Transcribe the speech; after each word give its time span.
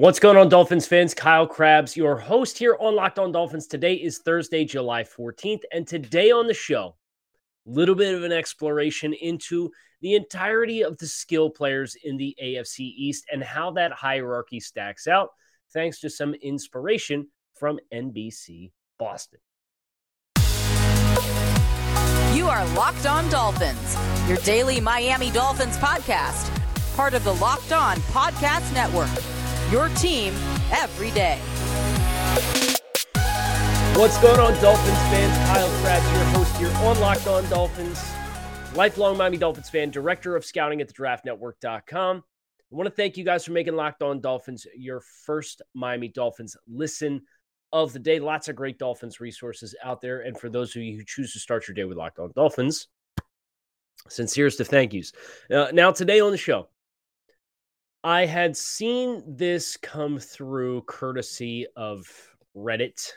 What's 0.00 0.20
going 0.20 0.36
on, 0.36 0.48
Dolphins 0.48 0.86
fans? 0.86 1.12
Kyle 1.12 1.44
Crabbs, 1.44 1.96
your 1.96 2.16
host 2.16 2.56
here 2.56 2.76
on 2.78 2.94
Locked 2.94 3.18
On 3.18 3.32
Dolphins. 3.32 3.66
Today 3.66 3.94
is 3.94 4.18
Thursday, 4.18 4.64
July 4.64 5.02
14th, 5.02 5.62
and 5.72 5.88
today 5.88 6.30
on 6.30 6.46
the 6.46 6.54
show, 6.54 6.94
a 7.66 7.70
little 7.70 7.96
bit 7.96 8.14
of 8.14 8.22
an 8.22 8.30
exploration 8.30 9.12
into 9.12 9.72
the 10.00 10.14
entirety 10.14 10.84
of 10.84 10.96
the 10.98 11.06
skill 11.08 11.50
players 11.50 11.96
in 12.04 12.16
the 12.16 12.32
AFC 12.40 12.78
East 12.78 13.24
and 13.32 13.42
how 13.42 13.72
that 13.72 13.90
hierarchy 13.90 14.60
stacks 14.60 15.08
out, 15.08 15.30
thanks 15.72 15.98
to 15.98 16.08
some 16.08 16.32
inspiration 16.34 17.26
from 17.58 17.80
NBC 17.92 18.70
Boston. 19.00 19.40
You 22.36 22.46
are 22.46 22.64
Locked 22.76 23.06
On 23.06 23.28
Dolphins, 23.30 23.96
your 24.28 24.38
daily 24.44 24.78
Miami 24.78 25.32
Dolphins 25.32 25.76
podcast, 25.76 26.56
part 26.94 27.14
of 27.14 27.24
the 27.24 27.34
Locked 27.34 27.72
On 27.72 27.96
Podcast 27.96 28.72
Network 28.72 29.10
your 29.70 29.88
team 29.90 30.34
every 30.72 31.10
day. 31.10 31.38
What's 33.94 34.18
going 34.22 34.38
on, 34.38 34.52
Dolphins 34.62 34.98
fans? 35.10 35.36
Kyle 35.48 35.68
Crabbs, 35.82 36.12
your 36.12 36.24
host 36.26 36.56
here 36.56 36.70
on 36.86 37.00
Locked 37.00 37.26
On 37.26 37.48
Dolphins, 37.50 38.00
lifelong 38.74 39.16
Miami 39.16 39.36
Dolphins 39.36 39.68
fan, 39.68 39.90
director 39.90 40.36
of 40.36 40.44
scouting 40.44 40.80
at 40.80 40.86
the 40.86 40.94
draftnetwork.com. 40.94 42.22
I 42.70 42.76
want 42.76 42.86
to 42.86 42.94
thank 42.94 43.16
you 43.16 43.24
guys 43.24 43.44
for 43.44 43.52
making 43.52 43.74
Locked 43.74 44.02
On 44.02 44.20
Dolphins 44.20 44.66
your 44.76 45.02
first 45.24 45.62
Miami 45.74 46.08
Dolphins 46.08 46.56
listen 46.68 47.22
of 47.72 47.92
the 47.92 47.98
day. 47.98 48.20
Lots 48.20 48.48
of 48.48 48.56
great 48.56 48.78
Dolphins 48.78 49.20
resources 49.20 49.74
out 49.82 50.00
there. 50.00 50.20
And 50.20 50.38
for 50.38 50.48
those 50.48 50.76
of 50.76 50.82
you 50.82 50.96
who 50.96 51.04
choose 51.04 51.32
to 51.32 51.40
start 51.40 51.66
your 51.66 51.74
day 51.74 51.84
with 51.84 51.98
Locked 51.98 52.18
On 52.18 52.30
Dolphins, 52.36 52.88
sincerest 54.08 54.60
of 54.60 54.68
thank 54.68 54.92
yous. 54.92 55.12
Uh, 55.52 55.68
now, 55.72 55.90
today 55.90 56.20
on 56.20 56.30
the 56.30 56.38
show, 56.38 56.68
I 58.04 58.26
had 58.26 58.56
seen 58.56 59.22
this 59.26 59.76
come 59.76 60.18
through 60.18 60.82
courtesy 60.82 61.66
of 61.76 62.06
Reddit, 62.56 63.10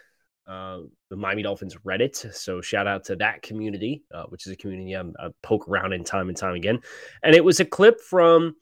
uh, 0.47 0.79
the 1.09 1.15
Miami 1.15 1.43
Dolphins 1.43 1.77
Reddit. 1.85 2.33
So 2.33 2.61
shout 2.61 2.87
out 2.87 3.05
to 3.05 3.15
that 3.17 3.41
community, 3.41 4.03
uh, 4.13 4.23
which 4.23 4.47
is 4.47 4.53
a 4.53 4.55
community 4.57 4.95
I 4.95 5.29
poke 5.43 5.67
around 5.67 5.93
in 5.93 6.03
time 6.03 6.29
and 6.29 6.37
time 6.37 6.55
again. 6.55 6.79
And 7.23 7.35
it 7.35 7.43
was 7.43 7.59
a 7.59 7.65
clip 7.65 8.01
from 8.01 8.55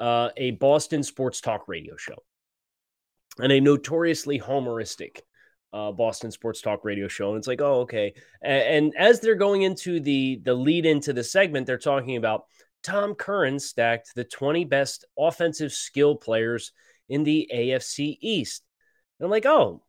uh, 0.00 0.30
a 0.36 0.52
Boston 0.52 1.02
sports 1.02 1.40
talk 1.40 1.68
radio 1.68 1.96
show 1.96 2.16
and 3.38 3.52
a 3.52 3.60
notoriously 3.60 4.40
homeristic 4.40 5.20
uh, 5.72 5.90
Boston 5.92 6.30
sports 6.30 6.60
talk 6.60 6.84
radio 6.84 7.08
show. 7.08 7.30
And 7.30 7.38
it's 7.38 7.48
like, 7.48 7.60
oh, 7.60 7.80
okay. 7.80 8.14
And, 8.42 8.62
and 8.62 8.94
as 8.96 9.20
they're 9.20 9.34
going 9.34 9.62
into 9.62 10.00
the 10.00 10.40
the 10.44 10.54
lead 10.54 10.86
into 10.86 11.12
the 11.12 11.24
segment, 11.24 11.66
they're 11.66 11.78
talking 11.78 12.16
about 12.16 12.44
Tom 12.84 13.14
Curran 13.14 13.58
stacked 13.58 14.14
the 14.14 14.24
20 14.24 14.64
best 14.66 15.04
offensive 15.18 15.72
skill 15.72 16.14
players 16.14 16.72
in 17.08 17.24
the 17.24 17.50
AFC 17.52 18.18
East. 18.20 18.62
And 19.18 19.24
I'm 19.24 19.30
like, 19.30 19.46
oh, 19.46 19.82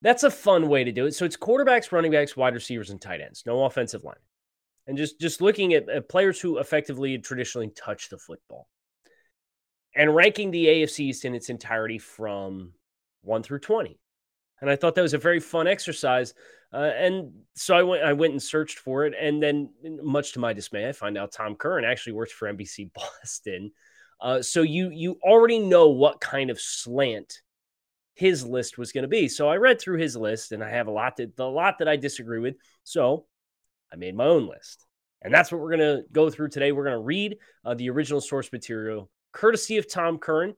that's 0.00 0.22
a 0.22 0.30
fun 0.30 0.68
way 0.68 0.84
to 0.84 0.92
do 0.92 1.06
it. 1.06 1.14
So 1.14 1.24
it's 1.24 1.36
quarterbacks, 1.36 1.92
running 1.92 2.12
backs, 2.12 2.36
wide 2.36 2.54
receivers, 2.54 2.90
and 2.90 3.00
tight 3.00 3.20
ends. 3.20 3.44
No 3.44 3.64
offensive 3.64 4.04
line. 4.04 4.16
And 4.86 4.96
just 4.96 5.20
just 5.20 5.40
looking 5.40 5.74
at, 5.74 6.08
players 6.08 6.40
who 6.40 6.58
effectively 6.58 7.18
traditionally 7.18 7.68
touch 7.68 8.08
the 8.08 8.18
football. 8.18 8.68
And 9.94 10.14
ranking 10.14 10.50
the 10.50 10.66
AFC 10.66 11.00
East 11.00 11.24
in 11.24 11.34
its 11.34 11.50
entirety 11.50 11.98
from 11.98 12.72
1 13.22 13.42
through 13.42 13.60
20. 13.60 13.98
And 14.60 14.70
I 14.70 14.76
thought 14.76 14.94
that 14.94 15.02
was 15.02 15.14
a 15.14 15.18
very 15.18 15.40
fun 15.40 15.66
exercise 15.66 16.34
uh, 16.72 16.90
and 16.96 17.32
so 17.54 17.76
I 17.76 17.82
went, 17.82 18.02
I 18.02 18.12
went 18.14 18.32
and 18.32 18.42
searched 18.42 18.78
for 18.78 19.04
it, 19.04 19.14
and 19.20 19.42
then, 19.42 19.70
much 20.02 20.32
to 20.32 20.40
my 20.40 20.52
dismay, 20.52 20.88
I 20.88 20.92
find 20.92 21.18
out 21.18 21.32
Tom 21.32 21.54
Curran 21.54 21.84
actually 21.84 22.14
works 22.14 22.32
for 22.32 22.52
NBC 22.52 22.90
Boston. 22.94 23.72
Uh, 24.20 24.40
so 24.40 24.62
you 24.62 24.90
you 24.90 25.18
already 25.22 25.58
know 25.58 25.88
what 25.88 26.20
kind 26.20 26.48
of 26.48 26.60
slant 26.60 27.42
his 28.14 28.44
list 28.46 28.78
was 28.78 28.92
going 28.92 29.02
to 29.02 29.08
be. 29.08 29.28
So 29.28 29.48
I 29.48 29.56
read 29.56 29.80
through 29.80 29.98
his 29.98 30.16
list, 30.16 30.52
and 30.52 30.62
I 30.62 30.70
have 30.70 30.86
a 30.86 30.92
lot 30.92 31.16
that 31.16 31.38
a 31.38 31.44
lot 31.44 31.78
that 31.78 31.88
I 31.88 31.96
disagree 31.96 32.38
with. 32.38 32.54
So 32.84 33.26
I 33.92 33.96
made 33.96 34.14
my 34.14 34.24
own 34.24 34.48
list, 34.48 34.86
and 35.20 35.34
that's 35.34 35.52
what 35.52 35.60
we're 35.60 35.76
going 35.76 35.80
to 35.80 36.04
go 36.10 36.30
through 36.30 36.48
today. 36.48 36.72
We're 36.72 36.84
going 36.84 36.96
to 36.96 37.02
read 37.02 37.36
uh, 37.64 37.74
the 37.74 37.90
original 37.90 38.20
source 38.20 38.50
material, 38.50 39.10
courtesy 39.32 39.76
of 39.76 39.90
Tom 39.90 40.18
Curran, 40.18 40.54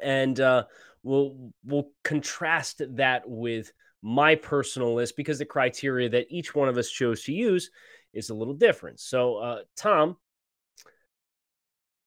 and 0.00 0.38
uh, 0.40 0.64
we'll 1.02 1.52
we'll 1.64 1.90
contrast 2.04 2.82
that 2.96 3.22
with 3.26 3.72
my 4.02 4.34
personal 4.34 4.94
list 4.94 5.16
because 5.16 5.38
the 5.38 5.44
criteria 5.44 6.08
that 6.08 6.26
each 6.30 6.54
one 6.54 6.68
of 6.68 6.78
us 6.78 6.90
chose 6.90 7.22
to 7.24 7.32
use 7.32 7.70
is 8.12 8.30
a 8.30 8.34
little 8.34 8.54
different. 8.54 8.98
So, 8.98 9.36
uh, 9.36 9.58
Tom 9.76 10.16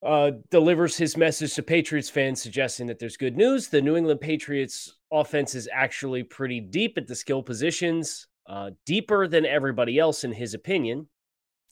uh, 0.04 0.32
delivers 0.52 0.98
his 0.98 1.16
message 1.16 1.54
to 1.54 1.64
Patriots 1.64 2.10
fans, 2.10 2.42
suggesting 2.42 2.88
that 2.88 3.00
there's 3.00 3.16
good 3.16 3.38
news. 3.38 3.70
The 3.70 3.82
New 3.82 3.96
England 3.96 4.22
Patriots 4.22 4.98
offense 5.12 5.56
is 5.56 5.70
actually 5.72 6.24
pretty 6.24 6.60
deep 6.60 6.98
at 6.98 7.08
the 7.08 7.16
skill 7.16 7.42
positions, 7.42 8.28
uh, 8.48 8.72
deeper 8.86 9.28
than 9.28 9.46
everybody 9.46 9.98
else, 9.98 10.24
in 10.24 10.34
his 10.34 10.54
opinion. 10.54 11.08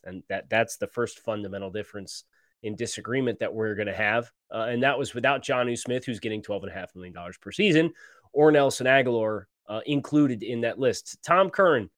And 0.03 0.23
that 0.29 0.49
that's 0.49 0.77
the 0.77 0.87
first 0.87 1.19
fundamental 1.19 1.71
difference 1.71 2.23
in 2.63 2.75
disagreement 2.75 3.39
that 3.39 3.53
we're 3.53 3.75
going 3.75 3.87
to 3.87 3.93
have. 3.93 4.31
Uh, 4.53 4.67
and 4.69 4.83
that 4.83 4.97
was 4.97 5.13
without 5.13 5.43
Jonnu 5.43 5.77
Smith, 5.77 6.05
who's 6.05 6.19
getting 6.19 6.41
$12.5 6.41 6.95
million 6.95 7.15
per 7.41 7.51
season, 7.51 7.91
or 8.33 8.51
Nelson 8.51 8.87
Agholor 8.87 9.45
uh, 9.67 9.81
included 9.85 10.43
in 10.43 10.61
that 10.61 10.79
list. 10.79 11.17
Tom 11.23 11.49
Curran 11.49 11.89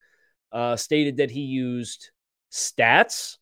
uh, 0.51 0.75
stated 0.75 1.17
that 1.17 1.31
he 1.31 1.41
used 1.41 2.11
stats, 2.51 3.37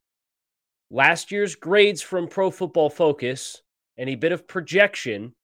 last 0.90 1.32
year's 1.32 1.56
grades 1.56 2.02
from 2.02 2.28
Pro 2.28 2.50
Football 2.50 2.90
Focus, 2.90 3.62
and 3.98 4.10
a 4.10 4.16
bit 4.16 4.32
of 4.32 4.48
projection 4.48 5.36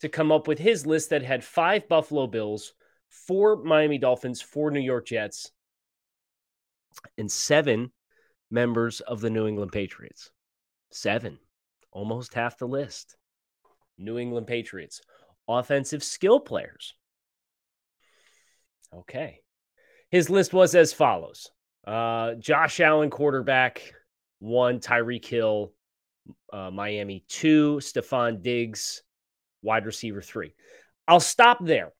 to 0.00 0.08
come 0.08 0.32
up 0.32 0.48
with 0.48 0.58
his 0.58 0.84
list 0.84 1.10
that 1.10 1.22
had 1.22 1.44
five 1.44 1.88
Buffalo 1.88 2.26
Bills, 2.26 2.74
four 3.08 3.62
Miami 3.62 3.98
Dolphins, 3.98 4.42
four 4.42 4.70
New 4.70 4.80
York 4.80 5.06
Jets, 5.06 5.52
and 7.16 7.30
seven 7.30 7.92
members 8.50 9.00
of 9.00 9.20
the 9.20 9.30
New 9.30 9.46
England 9.46 9.72
Patriots. 9.72 10.30
Seven, 10.92 11.38
almost 11.90 12.34
half 12.34 12.58
the 12.58 12.68
list. 12.68 13.16
New 13.98 14.18
England 14.18 14.46
Patriots, 14.46 15.00
offensive 15.48 16.02
skill 16.02 16.40
players. 16.40 16.94
Okay. 18.94 19.40
His 20.10 20.28
list 20.28 20.52
was 20.52 20.74
as 20.74 20.92
follows 20.92 21.50
uh, 21.86 22.34
Josh 22.34 22.80
Allen, 22.80 23.10
quarterback, 23.10 23.94
one, 24.38 24.80
Tyreek 24.80 25.24
Hill, 25.24 25.72
uh, 26.52 26.70
Miami, 26.70 27.24
two, 27.28 27.78
Stefon 27.80 28.42
Diggs, 28.42 29.02
wide 29.62 29.86
receiver, 29.86 30.20
three. 30.20 30.54
I'll 31.08 31.20
stop 31.20 31.64
there 31.64 31.92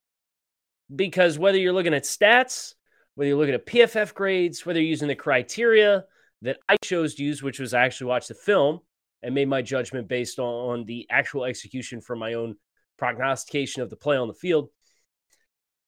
because 0.95 1.39
whether 1.39 1.57
you're 1.57 1.73
looking 1.73 1.93
at 1.93 2.03
stats, 2.03 2.75
whether 3.15 3.27
you're 3.27 3.37
looking 3.37 3.55
at 3.55 3.65
PFF 3.65 4.13
grades, 4.13 4.65
whether 4.65 4.79
you're 4.79 4.89
using 4.89 5.07
the 5.07 5.15
criteria 5.15 6.05
that 6.43 6.57
I 6.69 6.77
chose 6.77 7.15
to 7.15 7.23
use, 7.23 7.41
which 7.41 7.59
was 7.59 7.73
I 7.73 7.83
actually 7.83 8.07
watched 8.07 8.27
the 8.27 8.35
film 8.35 8.79
and 9.21 9.33
made 9.33 9.47
my 9.47 9.61
judgment 9.61 10.07
based 10.07 10.39
on 10.39 10.85
the 10.85 11.07
actual 11.09 11.45
execution 11.45 12.01
from 12.01 12.19
my 12.19 12.33
own 12.33 12.55
prognostication 12.97 13.81
of 13.81 13.89
the 13.89 13.95
play 13.95 14.17
on 14.17 14.27
the 14.27 14.33
field. 14.33 14.69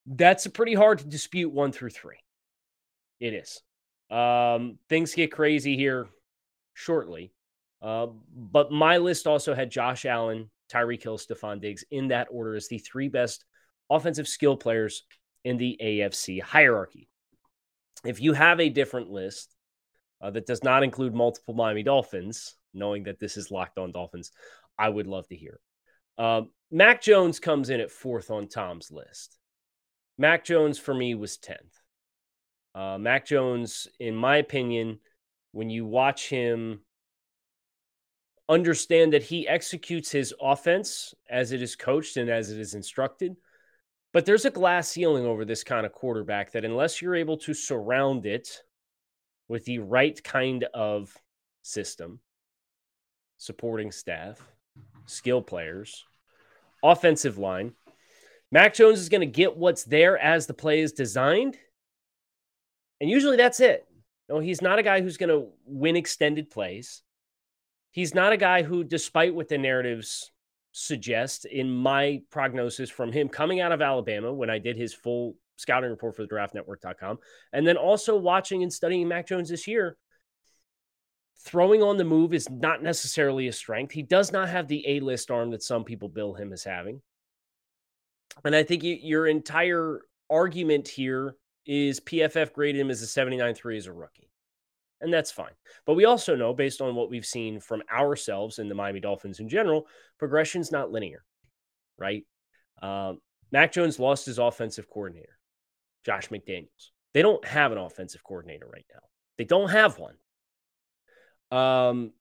That's 0.06 0.48
pretty 0.48 0.74
hard 0.74 1.00
to 1.00 1.08
dispute 1.08 1.52
one 1.52 1.72
through 1.72 1.90
three. 1.90 2.20
It 3.20 3.34
is. 3.34 3.62
Um, 4.10 4.78
things 4.88 5.14
get 5.14 5.32
crazy 5.32 5.76
here 5.76 6.08
shortly. 6.74 7.34
Uh, 7.82 8.08
but 8.34 8.72
my 8.72 8.98
list 8.98 9.28
also 9.28 9.54
had 9.54 9.70
Josh 9.70 10.06
Allen, 10.06 10.50
Tyreek 10.72 11.04
Hill, 11.04 11.18
Stefon 11.18 11.62
Diggs 11.62 11.84
in 11.92 12.10
that 12.10 12.28
order 12.32 12.56
as 12.56 12.68
the 12.68 12.78
three 12.78 13.10
best 13.10 13.44
offensive 13.90 14.28
skill 14.28 14.56
players 14.56 15.04
in 15.44 15.58
the 15.58 15.78
AFC 15.82 16.42
hierarchy. 16.42 17.10
If 18.04 18.22
you 18.22 18.34
have 18.34 18.60
a 18.60 18.70
different 18.70 19.10
list 19.10 19.55
uh, 20.26 20.32
that 20.32 20.48
does 20.48 20.64
not 20.64 20.82
include 20.82 21.14
multiple 21.14 21.54
Miami 21.54 21.84
Dolphins, 21.84 22.56
knowing 22.74 23.04
that 23.04 23.20
this 23.20 23.38
is 23.38 23.52
locked 23.52 23.78
on 23.78 23.92
Dolphins, 23.92 24.32
I 24.78 24.90
would 24.90 25.06
love 25.06 25.28
to 25.28 25.36
hear. 25.36 25.60
Uh, 26.18 26.44
Mac 26.72 27.00
Jones 27.02 27.40
comes 27.40 27.70
in 27.70 27.80
at 27.80 27.92
fourth 27.92 28.32
on 28.32 28.48
Tom's 28.48 28.90
list. 28.90 29.38
Mac 30.18 30.44
Jones 30.44 30.80
for 30.80 30.96
me 30.96 31.14
was 31.14 31.38
10th. 31.38 31.60
Uh, 32.74 32.98
Mac 32.98 33.28
Jones, 33.28 33.88
in 34.00 34.16
my 34.16 34.38
opinion, 34.38 35.00
when 35.52 35.70
you 35.70 35.86
watch 35.86 36.28
him 36.28 36.80
understand 38.50 39.14
that 39.14 39.24
he 39.24 39.48
executes 39.48 40.12
his 40.12 40.34
offense 40.42 41.14
as 41.30 41.52
it 41.52 41.62
is 41.62 41.76
coached 41.76 42.18
and 42.18 42.30
as 42.30 42.50
it 42.50 42.60
is 42.60 42.74
instructed, 42.74 43.36
But 44.12 44.26
there's 44.26 44.46
a 44.46 44.50
glass 44.50 44.90
ceiling 44.90 45.26
over 45.26 45.46
this 45.46 45.64
kind 45.64 45.86
of 45.86 45.92
quarterback 45.92 46.54
that, 46.54 46.66
unless 46.66 47.02
you're 47.02 47.16
able 47.16 47.38
to 47.40 47.54
surround 47.54 48.26
it 48.26 48.64
with 49.48 49.66
the 49.66 49.80
right 49.80 50.22
kind 50.24 50.66
of 50.74 51.16
system, 51.62 52.20
supporting 53.38 53.92
staff, 53.92 54.40
skill 55.06 55.42
players, 55.42 56.04
offensive 56.84 57.38
line, 57.38 57.74
Mac 58.52 58.74
Jones 58.74 59.00
is 59.00 59.10
going 59.10 59.22
to 59.22 59.28
get 59.28 59.58
what's 59.58 59.84
there 59.84 60.18
as 60.18 60.48
the 60.48 60.54
play 60.54 60.80
is 60.80 60.94
designed. 60.94 61.58
And 63.02 63.10
usually 63.10 63.38
that's 63.38 63.60
it. 63.60 63.86
No, 64.30 64.40
he's 64.40 64.62
not 64.62 64.80
a 64.80 64.84
guy 64.84 65.02
who's 65.02 65.18
going 65.18 65.30
to 65.30 65.50
win 65.66 65.96
extended 65.96 66.50
plays. 66.50 67.04
He's 67.92 68.16
not 68.16 68.34
a 68.34 68.38
guy 68.38 68.64
who, 68.64 68.84
despite 68.84 69.36
what 69.36 69.48
the 69.48 69.58
narratives 69.58 70.32
suggest 70.72 71.46
in 71.46 71.70
my 71.70 72.22
prognosis 72.32 72.90
from 72.90 73.12
him 73.12 73.30
coming 73.30 73.62
out 73.62 73.72
of 73.72 73.82
Alabama 73.82 74.34
when 74.34 74.50
I 74.50 74.60
did 74.60 74.76
his 74.76 74.94
full 74.94 75.36
scouting 75.58 75.90
report 75.90 76.16
for 76.16 76.24
the 76.24 76.28
draftnetwork.com, 76.28 77.20
and 77.54 77.66
then 77.66 77.78
also 77.78 78.18
watching 78.18 78.64
and 78.64 78.72
studying 78.72 79.08
Mac 79.08 79.28
Jones 79.28 79.50
this 79.50 79.68
year, 79.68 79.98
throwing 81.40 81.84
on 81.84 81.98
the 81.98 82.04
move 82.04 82.34
is 82.34 82.50
not 82.50 82.82
necessarily 82.82 83.48
a 83.48 83.54
strength. 83.54 83.92
He 83.92 84.04
does 84.04 84.32
not 84.32 84.50
have 84.50 84.68
the 84.68 84.84
A 84.88 85.00
list 85.00 85.32
arm 85.32 85.52
that 85.52 85.64
some 85.64 85.84
people 85.84 86.10
bill 86.10 86.34
him 86.34 86.54
as 86.54 86.64
having. 86.64 87.02
And 88.44 88.56
I 88.56 88.64
think 88.64 88.82
your 88.84 89.28
entire 89.28 90.02
argument 90.30 90.88
here 90.88 91.36
is 91.66 92.00
PFF 92.00 92.54
graded 92.54 92.82
him 92.82 92.90
as 92.90 93.02
a 93.02 93.08
79 93.08 93.56
3 93.56 93.78
as 93.78 93.88
a 93.88 93.94
rookie 93.94 94.30
and 95.02 95.14
that's 95.14 95.32
fine. 95.32 95.54
But 95.86 95.96
we 95.96 96.06
also 96.06 96.36
know, 96.36 96.54
based 96.54 96.82
on 96.82 96.96
what 96.96 97.10
we've 97.10 97.26
seen 97.26 97.60
from 97.60 97.84
ourselves 97.92 98.60
and 98.60 98.70
the 98.70 98.76
Miami 98.76 99.00
Dolphins 99.00 99.40
in 99.40 99.50
general, 99.50 99.88
progression's 100.18 100.72
not 100.72 100.92
linear, 100.92 101.24
right? 101.98 102.26
Um, 102.82 103.20
Mac 103.52 103.72
Jones 103.72 104.00
lost 104.00 104.26
his 104.26 104.40
offensive 104.40 104.90
coordinator, 104.90 105.35
Josh 106.06 106.30
McDaniels. 106.30 106.92
They 107.14 107.22
don't 107.22 107.46
have 107.46 107.72
an 107.72 107.78
offensive 107.78 108.24
coordinator 108.24 108.68
right 108.72 108.86
now. 108.94 109.00
They 109.38 109.46
don't 109.46 109.70
have 109.70 109.98
one. 109.98 110.16
Um, 111.52 112.12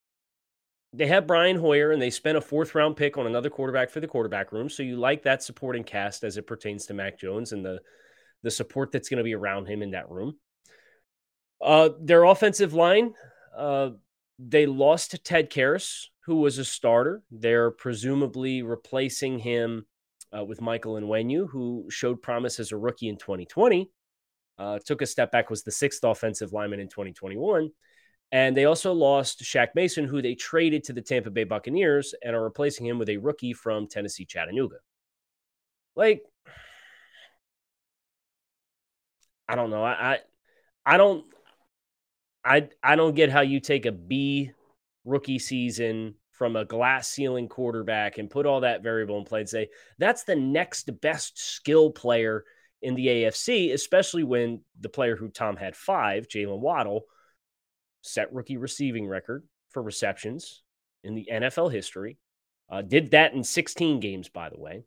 they 0.92 1.06
have 1.06 1.26
Brian 1.26 1.56
Hoyer, 1.56 1.90
and 1.90 2.00
they 2.00 2.10
spent 2.10 2.38
a 2.38 2.40
fourth 2.40 2.74
round 2.74 2.96
pick 2.96 3.18
on 3.18 3.26
another 3.26 3.50
quarterback 3.50 3.90
for 3.90 4.00
the 4.00 4.06
quarterback 4.06 4.52
room. 4.52 4.68
So 4.68 4.82
you 4.82 4.96
like 4.96 5.24
that 5.24 5.42
supporting 5.42 5.82
cast 5.84 6.22
as 6.22 6.36
it 6.36 6.46
pertains 6.46 6.86
to 6.86 6.94
Mac 6.94 7.18
Jones 7.18 7.52
and 7.52 7.64
the 7.64 7.80
the 8.42 8.50
support 8.50 8.92
that's 8.92 9.08
going 9.08 9.18
to 9.18 9.24
be 9.24 9.34
around 9.34 9.66
him 9.66 9.82
in 9.82 9.92
that 9.92 10.10
room. 10.10 10.36
Uh, 11.62 11.88
their 11.98 12.24
offensive 12.24 12.74
line, 12.74 13.14
uh, 13.56 13.90
they 14.38 14.66
lost 14.66 15.24
Ted 15.24 15.50
Karras, 15.50 16.08
who 16.26 16.36
was 16.36 16.58
a 16.58 16.64
starter. 16.64 17.22
They're 17.30 17.70
presumably 17.70 18.62
replacing 18.62 19.38
him 19.38 19.86
uh, 20.36 20.44
with 20.44 20.60
Michael 20.60 20.94
Onwenu, 20.94 21.48
who 21.48 21.86
showed 21.90 22.22
promise 22.22 22.58
as 22.58 22.72
a 22.72 22.76
rookie 22.76 23.08
in 23.08 23.16
2020. 23.16 23.90
Uh, 24.56 24.78
took 24.84 25.02
a 25.02 25.06
step 25.06 25.32
back, 25.32 25.50
was 25.50 25.62
the 25.62 25.70
sixth 25.70 26.04
offensive 26.04 26.52
lineman 26.52 26.80
in 26.80 26.88
2021. 26.88 27.70
And 28.32 28.56
they 28.56 28.64
also 28.64 28.92
lost 28.92 29.42
Shaq 29.42 29.68
Mason, 29.74 30.06
who 30.06 30.22
they 30.22 30.34
traded 30.34 30.84
to 30.84 30.92
the 30.92 31.02
Tampa 31.02 31.30
Bay 31.30 31.44
Buccaneers 31.44 32.14
and 32.22 32.34
are 32.34 32.42
replacing 32.42 32.86
him 32.86 32.98
with 32.98 33.08
a 33.08 33.16
rookie 33.16 33.52
from 33.52 33.86
Tennessee 33.86 34.24
Chattanooga. 34.24 34.76
Like, 35.94 36.22
I 39.48 39.54
don't 39.54 39.70
know. 39.70 39.84
I, 39.84 40.14
I, 40.14 40.18
I 40.86 40.96
don't 40.96 41.24
I 42.44 42.68
I 42.82 42.96
don't 42.96 43.14
get 43.14 43.30
how 43.30 43.40
you 43.40 43.60
take 43.60 43.86
a 43.86 43.92
B 43.92 44.52
rookie 45.04 45.38
season 45.38 46.14
from 46.34 46.56
a 46.56 46.64
glass 46.64 47.08
ceiling 47.08 47.48
quarterback 47.48 48.18
and 48.18 48.30
put 48.30 48.44
all 48.44 48.60
that 48.60 48.82
variable 48.82 49.18
in 49.18 49.24
play 49.24 49.40
and 49.40 49.48
say 49.48 49.68
that's 49.98 50.24
the 50.24 50.34
next 50.34 51.00
best 51.00 51.38
skill 51.38 51.90
player 51.90 52.44
in 52.82 52.94
the 52.94 53.06
AFC, 53.06 53.72
especially 53.72 54.24
when 54.24 54.60
the 54.78 54.88
player 54.88 55.16
who 55.16 55.28
Tom 55.28 55.56
had 55.56 55.76
five, 55.76 56.28
Jaylen 56.28 56.58
Waddle, 56.58 57.04
set 58.02 58.32
rookie 58.32 58.58
receiving 58.58 59.06
record 59.06 59.44
for 59.70 59.82
receptions 59.82 60.62
in 61.02 61.14
the 61.14 61.28
NFL 61.32 61.72
history. 61.72 62.18
Uh, 62.70 62.82
did 62.82 63.12
that 63.12 63.32
in 63.32 63.44
16 63.44 64.00
games, 64.00 64.28
by 64.28 64.50
the 64.50 64.58
way. 64.58 64.84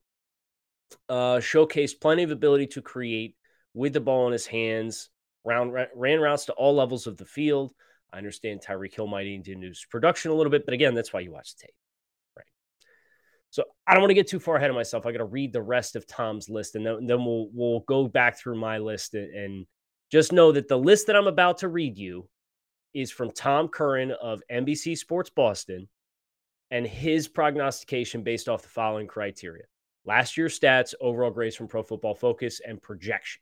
Uh, 1.10 1.38
showcased 1.38 2.00
plenty 2.02 2.24
of 2.24 2.32
ability 2.32 2.68
to 2.68 2.82
create 2.82 3.36
with 3.74 3.94
the 3.94 4.02
ball 4.02 4.28
in 4.28 4.34
his 4.34 4.46
hands 4.46 5.10
round, 5.44 5.74
ran 5.96 6.20
routes 6.20 6.46
to 6.46 6.54
all 6.54 6.76
levels 6.76 7.08
of 7.08 7.18
the 7.18 7.26
field. 7.26 7.74
I 8.12 8.18
understand 8.18 8.62
Tyreek 8.62 8.94
Hill 8.94 9.08
might 9.08 9.26
need 9.26 9.46
to 9.46 9.56
reduce 9.56 9.86
production 9.86 10.32
a 10.32 10.34
little 10.34 10.52
bit, 10.52 10.66
but 10.66 10.74
again, 10.74 10.94
that's 10.94 11.12
why 11.12 11.20
you 11.20 11.32
watch 11.32 11.56
the 11.56 11.64
tape, 11.64 11.76
right? 12.36 12.46
So 13.50 13.64
I 13.86 13.94
don't 13.94 14.02
want 14.02 14.12
to 14.12 14.16
get 14.16 14.28
too 14.28 14.40
far 14.40 14.56
ahead 14.56 14.70
of 14.70 14.76
myself. 14.76 15.06
I 15.06 15.12
got 15.12 15.20
to 15.20 15.26
read 15.26 15.54
the 15.54 15.62
rest 15.62 15.96
of 15.96 16.08
Tom's 16.08 16.50
list, 16.50 16.76
and 16.76 16.86
then, 16.86 17.06
then 17.06 17.26
we'll 17.26 17.50
we'll 17.54 17.82
go 17.82 18.08
back 18.08 18.38
through 18.38 18.58
my 18.58 18.78
list 18.78 19.14
and, 19.14 19.34
and 19.34 19.66
just 20.12 20.32
know 20.32 20.52
that 20.52 20.68
the 20.68 20.78
list 20.78 21.08
that 21.08 21.16
I'm 21.16 21.28
about 21.28 21.60
to 21.60 21.68
read 21.68 21.98
you 21.98 22.30
is 22.94 23.12
from 23.12 23.32
Tom 23.32 23.68
Curran 23.68 24.12
of 24.12 24.42
NBC 24.52 24.98
Sports 24.98 25.30
Boston, 25.30 25.88
and 26.72 26.88
his 26.88 27.28
prognostication 27.28 28.24
based 28.24 28.48
off 28.48 28.64
the 28.64 28.70
following 28.70 29.08
criteria: 29.08 29.66
last 30.06 30.38
year's 30.38 30.58
stats, 30.58 30.94
overall 31.02 31.32
grades 31.32 31.56
from 31.56 31.68
Pro 31.68 31.84
Football 31.84 32.16
Focus, 32.16 32.62
and 32.66 32.82
projection 32.82 33.42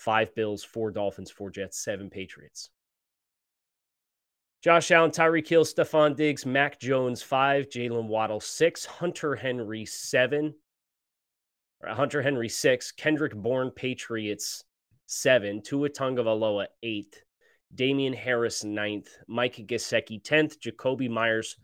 five 0.00 0.34
Bills, 0.34 0.64
four 0.64 0.90
Dolphins, 0.90 1.30
four 1.30 1.50
Jets, 1.50 1.78
seven 1.78 2.10
Patriots. 2.10 2.70
Josh 4.62 4.90
Allen, 4.90 5.10
Tyreek 5.10 5.48
Hill, 5.48 5.64
Stefon 5.64 6.14
Diggs, 6.14 6.44
Mac 6.44 6.78
Jones, 6.78 7.22
five, 7.22 7.68
Jaylen 7.68 8.08
Waddle, 8.08 8.40
six, 8.40 8.84
Hunter 8.84 9.34
Henry, 9.34 9.86
seven, 9.86 10.54
Hunter 11.82 12.20
Henry, 12.20 12.48
six, 12.48 12.92
Kendrick 12.92 13.34
Bourne, 13.34 13.70
Patriots, 13.70 14.64
seven, 15.06 15.62
Tua 15.62 15.88
Tagovailoa, 15.88 16.66
eight, 16.82 17.24
Damien 17.74 18.12
Harris, 18.12 18.62
ninth, 18.62 19.08
Mike 19.26 19.56
Gesicki, 19.66 20.20
10th, 20.22 20.58
Jakobi 20.58 21.08
Meyers, 21.08 21.56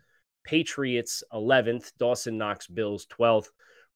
Patriots, 0.44 1.22
11th, 1.32 1.92
Dawson 1.98 2.38
Knox, 2.38 2.66
Bills, 2.66 3.06
12th, 3.06 3.48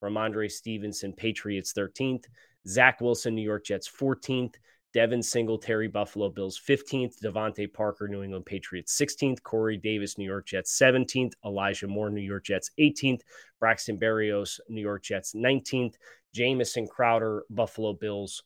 Rhamondre 0.02 0.50
Stevenson, 0.50 1.12
Patriots, 1.12 1.72
13th, 1.72 2.24
Zach 2.66 3.00
Wilson, 3.00 3.34
New 3.34 3.42
York 3.42 3.64
Jets 3.64 3.88
14th. 3.88 4.56
Devin 4.92 5.22
Singletary, 5.22 5.88
Buffalo 5.88 6.28
Bills 6.28 6.60
15th. 6.68 7.20
DeVante 7.22 7.72
Parker, 7.72 8.08
New 8.08 8.22
England 8.22 8.46
Patriots 8.46 9.00
16th. 9.00 9.42
Corey 9.42 9.76
Davis, 9.76 10.18
New 10.18 10.24
York 10.24 10.46
Jets 10.46 10.76
17th. 10.78 11.32
Elijah 11.44 11.86
Moore, 11.86 12.10
New 12.10 12.20
York 12.20 12.44
Jets 12.44 12.70
18th. 12.78 13.20
Braxton 13.60 13.98
Berrios, 13.98 14.58
New 14.68 14.80
York 14.80 15.02
Jets 15.02 15.34
19th. 15.34 15.94
Jamison 16.34 16.86
Crowder, 16.86 17.44
Buffalo 17.50 17.92
Bills 17.92 18.42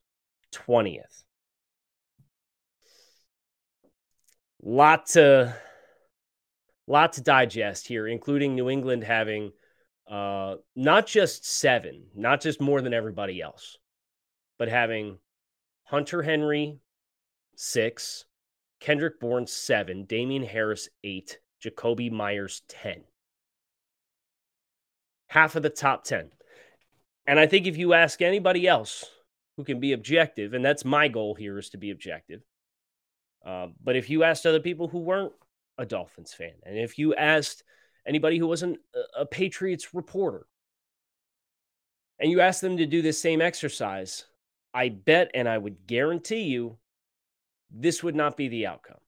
20th. 0.52 1.24
Lot 4.62 5.06
to 5.08 5.54
lot 6.86 7.14
to 7.14 7.22
digest 7.22 7.86
here, 7.86 8.06
including 8.06 8.54
New 8.54 8.70
England 8.70 9.04
having 9.04 9.52
uh, 10.10 10.56
not 10.76 11.06
just 11.06 11.46
seven, 11.46 12.04
not 12.14 12.40
just 12.40 12.60
more 12.60 12.80
than 12.80 12.94
everybody 12.94 13.40
else, 13.40 13.78
but 14.58 14.68
having 14.68 15.18
Hunter 15.94 16.24
Henry 16.24 16.80
six, 17.54 18.24
Kendrick 18.80 19.20
Bourne 19.20 19.46
seven, 19.46 20.06
Damien 20.06 20.42
Harris 20.42 20.88
eight, 21.04 21.38
Jakobi 21.64 22.10
Meyers, 22.10 22.62
10. 22.66 23.04
Half 25.28 25.54
of 25.54 25.62
the 25.62 25.70
top 25.70 26.02
10. 26.02 26.32
And 27.28 27.38
I 27.38 27.46
think 27.46 27.68
if 27.68 27.76
you 27.76 27.92
ask 27.92 28.20
anybody 28.20 28.66
else 28.66 29.04
who 29.56 29.62
can 29.62 29.78
be 29.78 29.92
objective, 29.92 30.52
and 30.52 30.64
that's 30.64 30.84
my 30.84 31.06
goal 31.06 31.36
here 31.36 31.60
is 31.60 31.70
to 31.70 31.78
be 31.78 31.92
objective. 31.92 32.40
Uh, 33.46 33.68
but 33.80 33.94
if 33.94 34.10
you 34.10 34.24
asked 34.24 34.46
other 34.46 34.58
people 34.58 34.88
who 34.88 34.98
weren't 34.98 35.32
a 35.78 35.86
Dolphins 35.86 36.34
fan, 36.34 36.54
and 36.64 36.76
if 36.76 36.98
you 36.98 37.14
asked 37.14 37.62
anybody 38.04 38.38
who 38.38 38.48
wasn't 38.48 38.80
a 39.16 39.24
Patriots 39.24 39.94
reporter, 39.94 40.48
and 42.18 42.32
you 42.32 42.40
asked 42.40 42.62
them 42.62 42.78
to 42.78 42.84
do 42.84 43.00
this 43.00 43.22
same 43.22 43.40
exercise, 43.40 44.24
I 44.74 44.88
bet 44.88 45.30
and 45.34 45.48
I 45.48 45.56
would 45.56 45.86
guarantee 45.86 46.42
you 46.42 46.76
this 47.70 48.02
would 48.02 48.16
not 48.16 48.36
be 48.36 48.48
the 48.48 48.66
outcome, 48.66 48.98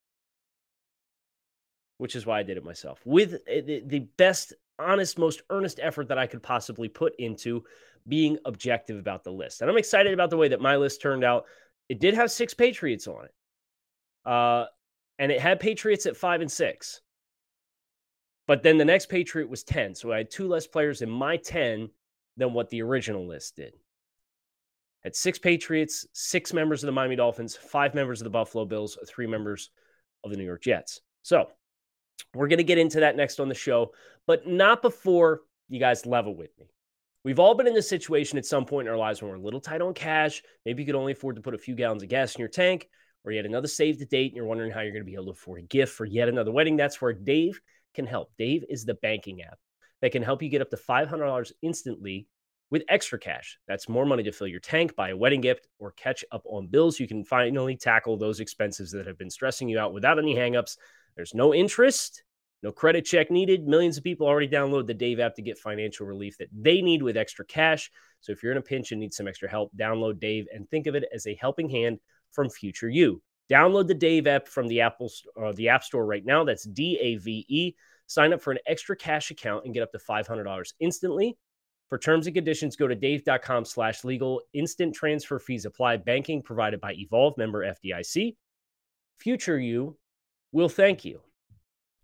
which 1.99 2.15
is 2.15 2.25
why 2.25 2.39
I 2.39 2.45
did 2.45 2.57
it 2.57 2.65
myself 2.65 3.01
with 3.05 3.41
eh, 3.49 3.81
the 3.85 4.07
best, 4.17 4.55
honest, 4.79 5.19
most 5.19 5.43
earnest 5.51 5.81
effort 5.83 6.09
that 6.09 6.19
I 6.19 6.27
could 6.29 6.43
possibly 6.43 6.89
put 6.89 7.15
into 7.19 7.65
being 8.09 8.39
objective 8.45 8.99
about 8.99 9.25
the 9.25 9.33
list. 9.33 9.61
And 9.61 9.69
I'm 9.69 9.77
excited 9.77 10.15
about 10.15 10.31
the 10.31 10.37
way 10.37 10.49
that 10.49 10.61
my 10.61 10.77
list 10.77 11.03
turned 11.03 11.25
out. 11.25 11.47
It 11.89 11.99
did 11.99 12.15
have 12.15 12.31
six 12.31 12.55
Patriots 12.55 13.09
on 13.09 13.25
it, 13.25 13.35
uh, 14.25 14.67
and 15.19 15.33
it 15.33 15.41
had 15.41 15.59
Patriots 15.59 16.07
at 16.07 16.17
five 16.17 16.41
and 16.41 16.51
six. 16.51 17.01
But 18.47 18.63
then 18.63 18.79
the 18.79 18.85
next 18.85 19.07
Patriot 19.07 19.49
was 19.49 19.65
10. 19.65 19.97
So 19.97 20.13
I 20.13 20.19
had 20.19 20.31
two 20.31 20.47
less 20.47 20.69
players 20.69 21.03
in 21.03 21.11
my 21.11 21.37
10 21.37 21.91
than 22.37 22.53
what 22.53 22.71
the 22.71 22.81
original 22.83 23.27
list 23.27 23.57
did 23.57 23.75
had 25.07 25.15
six 25.15 25.39
Patriots, 25.39 26.05
six 26.13 26.53
members 26.53 26.83
of 26.83 26.89
the 26.89 26.93
Miami 26.93 27.15
Dolphins, 27.15 27.55
five 27.55 27.95
members 27.95 28.21
of 28.21 28.25
the 28.25 28.31
Buffalo 28.31 28.65
Bills, 28.65 28.99
three 29.07 29.29
members 29.29 29.71
of 30.25 30.33
the 30.33 30.37
New 30.37 30.45
York 30.45 30.63
Jets. 30.63 31.01
So 31.23 31.47
we're 32.35 32.49
going 32.49 32.59
to 32.59 32.65
get 32.65 32.79
into 32.79 32.99
that 33.01 33.15
next 33.15 33.39
on 33.39 33.49
the 33.49 33.55
show, 33.55 33.93
but 34.27 34.49
not 34.49 34.83
before 34.83 35.43
you 35.69 35.79
guys 35.79 36.07
level 36.07 36.35
with 36.35 36.51
me. 36.59 36.67
We've 37.23 37.39
all 37.39 37.55
been 37.55 37.69
in 37.69 37.75
this 37.75 37.89
situation 37.89 38.37
at 38.37 38.47
some 38.47 38.65
point 38.65 38.89
in 38.89 38.93
our 38.93 38.99
lives 38.99 39.23
when 39.23 39.31
we're 39.31 39.37
a 39.37 39.41
little 39.41 39.61
tight 39.61 39.81
on 39.81 39.95
cash. 39.95 40.43
Maybe 40.65 40.83
you 40.83 40.87
could 40.87 40.97
only 40.97 41.13
afford 41.13 41.37
to 41.37 41.43
put 41.43 41.55
a 41.55 41.59
few 41.59 41.77
gallons 41.77 42.03
of 42.03 42.09
gas 42.09 42.35
in 42.35 42.41
your 42.41 42.49
tank, 42.49 42.89
or 43.25 43.31
you 43.31 43.39
had 43.39 43.47
another 43.47 43.69
save 43.69 44.01
the 44.01 44.07
date 44.07 44.33
and 44.33 44.37
you're 44.37 44.45
wondering 44.45 44.73
how 44.73 44.81
you're 44.81 44.91
going 44.91 45.05
to 45.05 45.09
be 45.09 45.15
able 45.15 45.27
to 45.27 45.31
afford 45.31 45.61
a 45.61 45.67
gift 45.67 45.95
for 45.95 46.05
yet 46.05 46.29
another 46.29 46.51
wedding. 46.51 46.77
That's 46.77 47.01
where 47.01 47.13
Dave 47.13 47.61
can 47.95 48.07
help. 48.07 48.33
Dave 48.39 48.65
is 48.69 48.85
the 48.85 48.95
banking 48.95 49.43
app 49.43 49.59
that 50.03 50.11
can 50.11 50.25
help 50.25 50.43
you 50.43 50.49
get 50.49 50.63
up 50.63 50.71
to 50.71 50.77
$500 50.77 51.53
instantly 51.63 52.27
with 52.71 52.83
extra 52.89 53.19
cash. 53.19 53.59
That's 53.69 53.89
more 53.89 54.05
money 54.07 54.23
to 54.25 54.33
fill 54.33 54.49
your 54.49 54.61
tank, 54.61 54.97
buy 54.97 55.11
a 55.11 55.17
wedding 55.17 55.41
gift, 55.41 55.69
or 55.79 55.93
catch 55.93 56.25
up 56.33 56.43
on 56.47 56.67
bills. 56.67 56.99
You 56.99 57.07
can 57.07 57.25
finally 57.25 57.77
tackle 57.77 58.17
those 58.17 58.41
expenses 58.41 58.91
that 58.93 59.07
have 59.07 59.19
been 59.19 59.31
stressing 59.31 59.69
you 59.69 59.79
out 59.79 59.93
without 59.93 60.19
any 60.19 60.35
hangups. 60.35 60.77
There's 61.15 61.35
no 61.35 61.55
interest, 61.55 62.25
no 62.63 62.73
credit 62.73 63.05
check 63.05 63.31
needed. 63.31 63.67
Millions 63.67 63.97
of 63.97 64.05
people 64.05 64.27
already 64.27 64.49
download 64.49 64.87
the 64.87 64.95
Dave 64.95 65.21
app 65.21 65.35
to 65.37 65.43
get 65.43 65.59
financial 65.59 66.07
relief 66.07 66.37
that 66.39 66.49
they 66.53 66.83
need 66.83 67.03
with 67.03 67.17
extra 67.17 67.45
cash. 67.45 67.91
So 68.21 68.33
if 68.33 68.43
you're 68.43 68.53
in 68.53 68.59
a 68.59 68.63
pinch 68.63 68.91
and 68.91 69.01
need 69.01 69.15
some 69.15 69.29
extra 69.29 69.49
help, 69.49 69.71
download 69.77 70.19
Dave 70.19 70.47
and 70.53 70.69
think 70.69 70.87
of 70.87 70.95
it 70.95 71.05
as 71.15 71.27
a 71.27 71.37
helping 71.37 71.69
hand 71.69 72.01
from 72.33 72.51
future 72.51 72.89
you. 72.89 73.23
Download 73.49 73.87
the 73.87 73.95
Dave 73.95 74.27
app 74.27 74.49
from 74.49 74.67
the 74.67 74.81
Apple 74.81 75.11
uh, 75.41 75.53
the 75.53 75.69
App 75.69 75.85
Store 75.85 76.05
right 76.05 76.25
now. 76.25 76.43
That's 76.43 76.65
D 76.65 76.99
A 77.01 77.17
V 77.17 77.47
E. 77.49 77.75
Sign 78.09 78.33
up 78.33 78.43
for 78.43 78.51
an 78.53 78.59
extra 78.67 78.97
cash 78.97 79.31
account 79.31 79.65
and 79.65 79.75
get 79.75 79.83
up 79.83 79.93
to 79.93 79.99
$500 79.99 80.73
instantly. 80.81 81.37
For 81.89 81.99
terms 81.99 82.27
and 82.27 82.35
conditions, 82.35 82.75
go 82.75 82.89
to 82.89 82.95
dave.com 82.95 83.65
slash 83.65 84.05
legal. 84.05 84.43
Instant 84.55 84.95
transfer 84.95 85.39
fees 85.39 85.65
apply. 85.65 85.99
Banking 85.99 86.43
provided 86.43 86.81
by 86.81 86.95
Evolve, 86.95 87.39
member 87.39 87.65
FDIC. 87.65 88.35
Future 89.19 89.59
you 89.59 89.97
will 90.53 90.69
thank 90.69 91.05
you. 91.05 91.21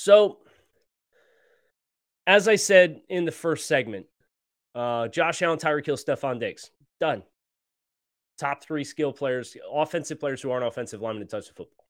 So, 0.00 0.38
as 2.26 2.48
I 2.48 2.56
said 2.56 3.02
in 3.10 3.26
the 3.26 3.32
first 3.32 3.68
segment, 3.68 4.06
uh, 4.74 5.08
Josh 5.08 5.42
Allen, 5.42 5.58
Tyreek 5.58 5.84
Hill, 5.84 5.98
Stefon 5.98 6.40
Diggs, 6.40 6.70
done. 7.00 7.22
Top 8.38 8.64
three 8.64 8.82
skill 8.82 9.12
players, 9.12 9.54
offensive 9.70 10.18
players 10.18 10.40
who 10.40 10.50
aren't 10.50 10.64
offensive 10.64 11.02
linemen 11.02 11.26
to 11.26 11.30
touch 11.30 11.48
the 11.48 11.52
football. 11.52 11.84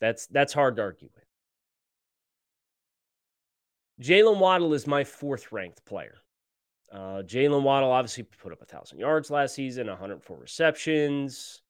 That's 0.00 0.28
that's 0.28 0.52
hard 0.52 0.76
to 0.76 0.82
argue 0.82 1.08
with. 1.12 1.24
Jaylen 4.00 4.38
Waddle 4.38 4.74
is 4.74 4.86
my 4.86 5.02
fourth 5.02 5.50
ranked 5.50 5.84
player. 5.84 6.18
Uh, 6.92 7.22
Jaylen 7.26 7.64
Waddle 7.64 7.90
obviously 7.90 8.22
put 8.22 8.52
up 8.52 8.62
a 8.62 8.64
thousand 8.64 9.00
yards 9.00 9.28
last 9.28 9.56
season, 9.56 9.88
104 9.88 10.38
receptions, 10.38 11.62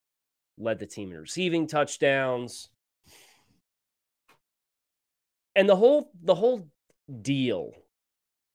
led 0.59 0.79
the 0.79 0.87
team 0.87 1.11
in 1.11 1.19
receiving 1.19 1.67
touchdowns 1.67 2.69
and 5.57 5.69
the 5.69 5.77
whole 5.77 6.11
the 6.23 6.35
whole 6.35 6.69
deal 7.23 7.73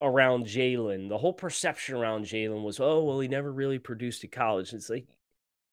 around 0.01 0.45
Jaylen, 0.45 1.09
the 1.09 1.17
whole 1.17 1.33
perception 1.33 1.95
around 1.95 2.25
Jaylen 2.25 2.63
was, 2.63 2.79
oh 2.79 3.03
well, 3.03 3.19
he 3.19 3.27
never 3.27 3.51
really 3.51 3.79
produced 3.79 4.23
at 4.23 4.31
college. 4.31 4.73
It's 4.73 4.89
like, 4.89 5.07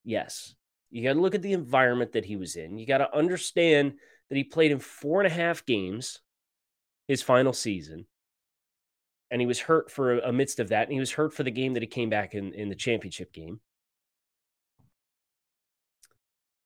yes, 0.05 0.55
you 0.91 1.03
got 1.03 1.15
to 1.15 1.21
look 1.21 1.35
at 1.35 1.43
the 1.43 1.53
environment 1.53 2.13
that 2.13 2.25
he 2.25 2.37
was 2.37 2.57
in. 2.57 2.79
You 2.79 2.87
got 2.87 2.99
to 2.99 3.17
understand 3.17 3.95
that 4.29 4.37
he 4.37 4.45
played 4.45 4.73
in 4.73 4.79
four 4.79 5.21
and 5.21 5.31
a 5.31 5.35
half 5.35 5.65
games 5.65 6.21
his 7.07 7.23
final 7.23 7.53
season, 7.53 8.07
and 9.31 9.41
he 9.41 9.47
was 9.47 9.61
hurt 9.61 9.91
for 9.91 10.19
amidst 10.19 10.59
of 10.59 10.69
that, 10.71 10.85
and 10.85 10.93
he 10.93 11.01
was 11.01 11.13
hurt 11.13 11.33
for 11.33 11.45
the 11.45 11.51
game 11.51 11.75
that 11.75 11.83
he 11.83 11.87
came 11.87 12.11
back 12.11 12.35
in 12.35 12.53
in 12.53 12.69
the 12.69 12.75
championship 12.75 13.33
game. 13.33 13.61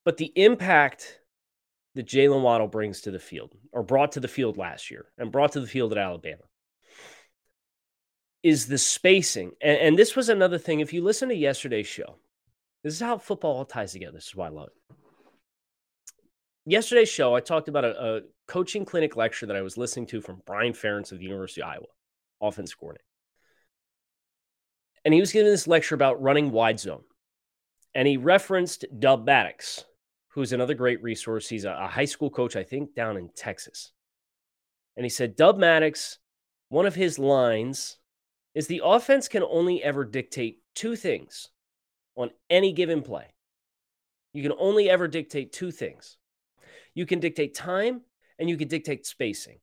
But 0.04 0.16
the 0.16 0.32
impact 0.34 1.19
that 1.94 2.06
Jaylen 2.06 2.42
Waddle 2.42 2.68
brings 2.68 3.02
to 3.02 3.10
the 3.10 3.18
field 3.18 3.54
or 3.72 3.82
brought 3.82 4.12
to 4.12 4.20
the 4.20 4.28
field 4.28 4.56
last 4.56 4.90
year 4.90 5.06
and 5.18 5.32
brought 5.32 5.52
to 5.52 5.60
the 5.60 5.66
field 5.66 5.92
at 5.92 5.98
Alabama 5.98 6.42
is 8.42 8.66
the 8.66 8.78
spacing. 8.78 9.52
And, 9.60 9.78
and, 9.78 9.98
this 9.98 10.16
was 10.16 10.28
another 10.28 10.58
thing. 10.58 10.80
If 10.80 10.92
you 10.92 11.02
listen 11.02 11.28
to 11.28 11.34
yesterday's 11.34 11.86
show, 11.86 12.16
this 12.82 12.94
is 12.94 13.00
how 13.00 13.18
football 13.18 13.58
all 13.58 13.64
ties 13.64 13.92
together. 13.92 14.12
This 14.12 14.28
is 14.28 14.36
why 14.36 14.46
I 14.46 14.50
love 14.50 14.68
it. 14.68 14.96
Yesterday's 16.64 17.08
show, 17.08 17.34
I 17.34 17.40
talked 17.40 17.68
about 17.68 17.84
a, 17.84 18.16
a 18.16 18.20
coaching 18.46 18.84
clinic 18.84 19.16
lecture 19.16 19.46
that 19.46 19.56
I 19.56 19.62
was 19.62 19.76
listening 19.76 20.06
to 20.06 20.20
from 20.20 20.42
Brian 20.46 20.72
Ferentz 20.72 21.12
of 21.12 21.18
the 21.18 21.24
University 21.24 21.62
of 21.62 21.68
Iowa, 21.68 21.86
offense 22.40 22.72
coordinator. 22.74 23.04
And 25.04 25.12
he 25.12 25.20
was 25.20 25.32
giving 25.32 25.50
this 25.50 25.66
lecture 25.66 25.94
about 25.94 26.22
running 26.22 26.50
wide 26.50 26.78
zone. 26.78 27.02
And 27.94 28.06
he 28.06 28.16
referenced 28.16 28.84
Dub 28.98 29.26
Maddox, 29.26 29.84
who's 30.30 30.52
another 30.52 30.74
great 30.74 31.02
resource. 31.02 31.48
He's 31.48 31.64
a, 31.64 31.88
high 31.88 32.04
school 32.04 32.30
coach, 32.30 32.56
I 32.56 32.62
think, 32.62 32.94
down 32.94 33.16
in 33.16 33.30
Texas. 33.34 33.92
And 34.96 35.04
he 35.04 35.10
said, 35.10 35.36
Dub 35.36 35.58
Maddox, 35.58 36.18
one 36.68 36.86
of 36.86 36.94
his 36.94 37.18
lines 37.18 37.98
is 38.54 38.66
the 38.66 38.82
offense 38.84 39.28
can 39.28 39.42
only 39.42 39.82
ever 39.82 40.04
dictate 40.04 40.58
two 40.74 40.96
things 40.96 41.48
on 42.16 42.30
any 42.48 42.72
given 42.72 43.02
play. 43.02 43.26
You 44.32 44.42
can 44.42 44.52
only 44.58 44.88
ever 44.88 45.08
dictate 45.08 45.52
two 45.52 45.70
things. 45.70 46.16
You 46.94 47.06
can 47.06 47.18
dictate 47.18 47.54
time 47.54 48.02
and 48.38 48.48
you 48.48 48.56
can 48.56 48.68
dictate 48.68 49.06
spacing. 49.06 49.58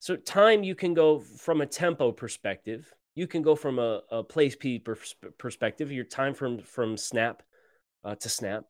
So, 0.00 0.16
time, 0.16 0.62
you 0.62 0.74
can 0.74 0.94
go 0.94 1.18
from 1.18 1.60
a 1.60 1.66
tempo 1.66 2.12
perspective. 2.12 2.94
You 3.14 3.26
can 3.26 3.42
go 3.42 3.56
from 3.56 3.78
a, 3.78 4.00
a 4.10 4.50
speed 4.50 4.86
perspective, 5.38 5.90
your 5.90 6.04
time 6.04 6.34
from, 6.34 6.60
from 6.60 6.96
snap 6.96 7.42
uh, 8.04 8.14
to 8.16 8.28
snap. 8.28 8.64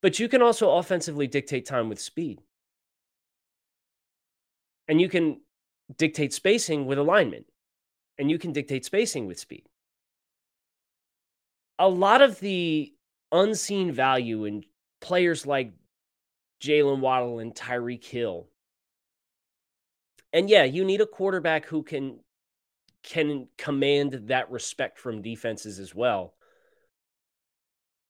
But 0.00 0.18
you 0.18 0.28
can 0.28 0.42
also 0.42 0.70
offensively 0.76 1.26
dictate 1.26 1.66
time 1.66 1.88
with 1.88 2.00
speed. 2.00 2.40
And 4.86 5.00
you 5.00 5.08
can 5.08 5.40
dictate 5.96 6.32
spacing 6.32 6.86
with 6.86 6.98
alignment. 6.98 7.46
And 8.18 8.30
you 8.30 8.38
can 8.38 8.52
dictate 8.52 8.84
spacing 8.84 9.26
with 9.26 9.38
speed. 9.38 9.64
A 11.78 11.88
lot 11.88 12.22
of 12.22 12.40
the 12.40 12.92
unseen 13.30 13.92
value 13.92 14.44
in 14.44 14.64
players 15.00 15.46
like 15.46 15.72
Jaylen 16.60 17.00
Waddle 17.00 17.38
and 17.38 17.54
Tyreek 17.54 18.04
Hill. 18.04 18.48
And 20.32 20.50
yeah, 20.50 20.64
you 20.64 20.84
need 20.84 21.00
a 21.00 21.06
quarterback 21.06 21.66
who 21.66 21.82
can 21.82 22.20
can 23.04 23.46
command 23.56 24.12
that 24.26 24.50
respect 24.50 24.98
from 24.98 25.22
defenses 25.22 25.78
as 25.78 25.94
well 25.94 26.34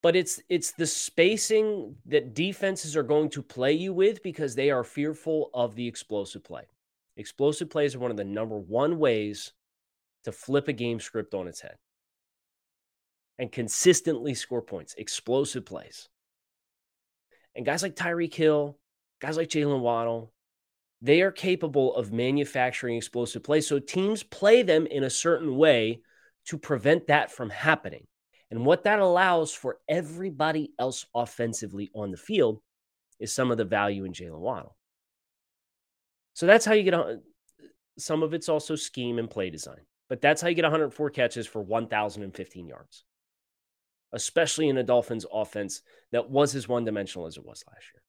but 0.03 0.15
it's 0.15 0.41
it's 0.49 0.73
the 0.73 0.87
spacing 0.87 1.97
that 2.07 2.35
defenses 2.35 2.97
are 2.97 3.03
going 3.03 3.31
to 3.31 3.43
play 3.43 3.73
you 3.73 3.93
with 3.93 4.23
because 4.23 4.55
they 4.55 4.71
are 4.71 4.85
fearful 4.85 5.51
of 5.53 5.75
the 5.75 5.87
explosive 5.87 6.45
play. 6.45 6.65
Explosive 7.17 7.69
plays 7.69 7.95
are 7.95 7.99
one 7.99 8.11
of 8.13 8.17
the 8.17 8.25
number 8.25 8.57
one 8.57 8.99
ways 8.99 9.53
to 10.25 10.33
flip 10.33 10.69
a 10.69 10.73
game 10.73 11.01
script 11.01 11.35
on 11.35 11.49
its 11.49 11.61
head 11.61 11.77
and 13.39 13.51
consistently 13.51 14.35
score 14.35 14.63
points. 14.63 14.95
Explosive 14.99 15.65
plays. 15.65 16.09
And 17.55 17.67
guys 17.67 17.83
like 17.83 17.97
Tyreek 17.97 18.35
Hill, 18.35 18.79
guys 19.21 19.37
like 19.37 19.49
Jaylen 19.49 19.81
Waddle, 19.81 20.33
they 21.01 21.23
are 21.23 21.33
capable 21.33 21.95
of 21.95 22.13
manufacturing 22.13 22.97
explosive 22.97 23.43
plays. 23.43 23.67
So 23.67 23.79
teams 23.79 24.23
play 24.23 24.63
them 24.63 24.87
in 24.87 25.05
a 25.05 25.11
certain 25.11 25.57
way 25.57 26.01
to 26.47 26.59
prevent 26.59 27.07
that 27.07 27.31
from 27.31 27.51
happening. 27.51 28.07
And 28.51 28.65
what 28.65 28.85
that 28.85 28.99
allows 28.99 29.53
for 29.53 29.79
everybody 29.89 30.73
else 30.79 31.05
offensively 31.15 31.91
on 31.95 32.11
the 32.11 32.17
field 32.17 32.61
is 33.21 33.33
some 33.33 33.51
of 33.51 33.59
the 33.59 33.65
value 33.65 34.05
in 34.05 34.13
Jaylen 34.13 34.39
Waddle. 34.39 34.77
So 36.33 36.47
that's 36.47 36.65
how 36.65 36.73
you 36.73 36.83
get. 36.85 36.95
Some 37.99 38.23
of 38.23 38.33
it's 38.33 38.49
also 38.49 38.77
scheme 38.77 39.19
and 39.19 39.29
play 39.29 39.51
design, 39.51 39.81
but 40.09 40.21
that's 40.21 40.41
how 40.41 40.49
you 40.49 40.55
get 40.55 40.63
104 40.63 41.11
catches 41.11 41.49
for 41.49 41.61
1,015 41.61 42.69
yards, 42.69 43.05
especially 44.13 44.69
in 44.69 44.79
a 44.79 44.85
Dolphins 44.85 45.27
offense 45.33 45.83
that 46.13 46.31
was 46.31 46.55
as 46.55 46.69
one 46.69 46.85
dimensional 46.85 47.27
as 47.27 47.37
it 47.37 47.45
was 47.45 47.65
last 47.67 47.85
year. 47.93 48.03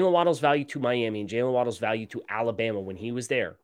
Jaylen 0.00 0.12
Waddle's 0.12 0.40
value 0.40 0.64
to 0.64 0.80
Miami 0.80 1.20
and 1.20 1.28
Jaylen 1.28 1.52
Waddle's 1.52 1.78
value 1.78 2.06
to 2.06 2.22
Alabama 2.30 2.80
when 2.80 2.96
he 2.96 3.12
was 3.12 3.28
there 3.28 3.56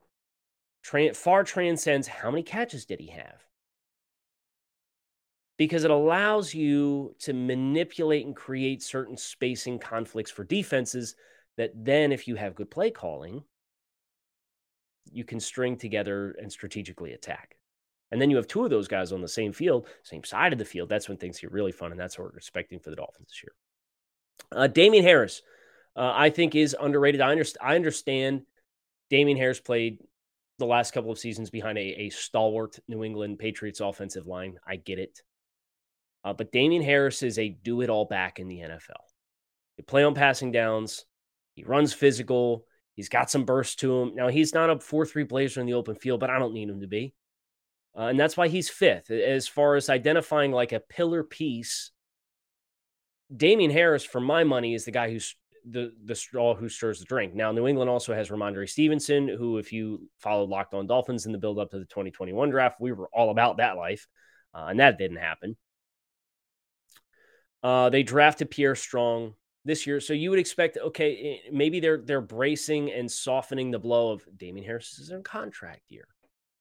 far 1.14 1.44
transcends 1.44 2.08
how 2.08 2.30
many 2.30 2.42
catches 2.42 2.84
did 2.84 3.00
he 3.00 3.08
have? 3.08 3.48
because 5.58 5.82
it 5.82 5.90
allows 5.90 6.54
you 6.54 7.14
to 7.18 7.32
manipulate 7.32 8.24
and 8.24 8.34
create 8.34 8.82
certain 8.82 9.16
spacing 9.16 9.78
conflicts 9.78 10.30
for 10.30 10.44
defenses 10.44 11.16
that 11.56 11.72
then, 11.74 12.12
if 12.12 12.28
you 12.28 12.36
have 12.36 12.54
good 12.54 12.70
play 12.70 12.90
calling, 12.90 13.42
you 15.10 15.24
can 15.24 15.40
string 15.40 15.76
together 15.76 16.36
and 16.40 16.50
strategically 16.50 17.12
attack. 17.12 17.56
And 18.12 18.22
then 18.22 18.30
you 18.30 18.36
have 18.36 18.46
two 18.46 18.64
of 18.64 18.70
those 18.70 18.86
guys 18.86 19.12
on 19.12 19.20
the 19.20 19.28
same 19.28 19.52
field, 19.52 19.88
same 20.04 20.22
side 20.22 20.52
of 20.52 20.58
the 20.60 20.64
field. 20.64 20.88
That's 20.88 21.08
when 21.08 21.18
things 21.18 21.40
get 21.40 21.50
really 21.50 21.72
fun. 21.72 21.90
And 21.90 22.00
that's 22.00 22.16
what 22.16 22.30
we're 22.30 22.38
expecting 22.38 22.78
for 22.78 22.90
the 22.90 22.96
Dolphins 22.96 23.28
this 23.28 23.42
year. 23.42 23.52
Uh, 24.52 24.66
Damien 24.68 25.04
Harris, 25.04 25.42
uh, 25.96 26.12
I 26.14 26.30
think, 26.30 26.54
is 26.54 26.76
underrated. 26.80 27.20
I, 27.20 27.34
underst- 27.34 27.56
I 27.60 27.74
understand 27.74 28.42
Damien 29.10 29.36
Harris 29.36 29.60
played 29.60 29.98
the 30.58 30.66
last 30.66 30.92
couple 30.92 31.10
of 31.10 31.18
seasons 31.18 31.50
behind 31.50 31.78
a, 31.78 32.02
a 32.02 32.10
stalwart 32.10 32.78
New 32.88 33.04
England 33.04 33.38
Patriots 33.38 33.80
offensive 33.80 34.26
line. 34.26 34.58
I 34.66 34.76
get 34.76 34.98
it. 34.98 35.22
Uh, 36.24 36.32
but 36.32 36.52
Damien 36.52 36.82
Harris 36.82 37.22
is 37.22 37.38
a 37.38 37.48
do 37.48 37.80
it 37.80 37.90
all 37.90 38.04
back 38.04 38.38
in 38.38 38.48
the 38.48 38.58
NFL. 38.58 39.04
He 39.76 39.82
play 39.82 40.02
on 40.02 40.14
passing 40.14 40.50
downs. 40.50 41.04
He 41.54 41.62
runs 41.62 41.92
physical. 41.92 42.64
He's 42.94 43.08
got 43.08 43.30
some 43.30 43.44
burst 43.44 43.78
to 43.80 44.02
him. 44.02 44.14
Now, 44.16 44.28
he's 44.28 44.52
not 44.52 44.70
a 44.70 44.80
4 44.80 45.06
3 45.06 45.22
blazer 45.24 45.60
in 45.60 45.66
the 45.66 45.74
open 45.74 45.94
field, 45.94 46.18
but 46.18 46.30
I 46.30 46.38
don't 46.38 46.54
need 46.54 46.68
him 46.68 46.80
to 46.80 46.88
be. 46.88 47.14
Uh, 47.96 48.06
and 48.06 48.18
that's 48.18 48.36
why 48.36 48.48
he's 48.48 48.68
fifth. 48.68 49.10
As 49.10 49.48
far 49.48 49.76
as 49.76 49.88
identifying 49.88 50.52
like 50.52 50.72
a 50.72 50.80
pillar 50.80 51.22
piece, 51.22 51.90
Damien 53.34 53.70
Harris, 53.70 54.04
for 54.04 54.20
my 54.20 54.44
money, 54.44 54.74
is 54.74 54.84
the 54.84 54.90
guy 54.90 55.10
who's 55.10 55.36
the 55.68 55.92
the 56.04 56.14
straw 56.14 56.54
who 56.54 56.68
stirs 56.68 56.98
the 56.98 57.04
drink. 57.04 57.34
Now, 57.34 57.52
New 57.52 57.66
England 57.66 57.90
also 57.90 58.14
has 58.14 58.28
Rhamondre 58.28 58.68
Stevenson, 58.68 59.28
who, 59.28 59.58
if 59.58 59.72
you 59.72 60.08
followed 60.18 60.48
Locked 60.48 60.74
On 60.74 60.86
Dolphins 60.86 61.26
in 61.26 61.32
the 61.32 61.38
build 61.38 61.58
up 61.58 61.70
to 61.70 61.78
the 61.78 61.84
2021 61.84 62.50
draft, 62.50 62.80
we 62.80 62.92
were 62.92 63.08
all 63.12 63.30
about 63.30 63.58
that 63.58 63.76
life, 63.76 64.06
uh, 64.54 64.66
and 64.68 64.80
that 64.80 64.98
didn't 64.98 65.18
happen. 65.18 65.56
Uh, 67.62 67.90
they 67.90 68.02
drafted 68.02 68.50
Pierre 68.50 68.74
Strong 68.74 69.34
this 69.64 69.86
year, 69.86 70.00
so 70.00 70.12
you 70.12 70.30
would 70.30 70.38
expect 70.38 70.78
okay, 70.78 71.40
eh, 71.44 71.50
maybe 71.52 71.80
they're 71.80 71.98
they're 71.98 72.20
bracing 72.20 72.90
and 72.92 73.10
softening 73.10 73.70
the 73.70 73.78
blow 73.78 74.12
of 74.12 74.26
Damien 74.36 74.66
Harris 74.66 74.98
is 74.98 75.10
in 75.10 75.22
contract 75.22 75.82
year. 75.88 76.06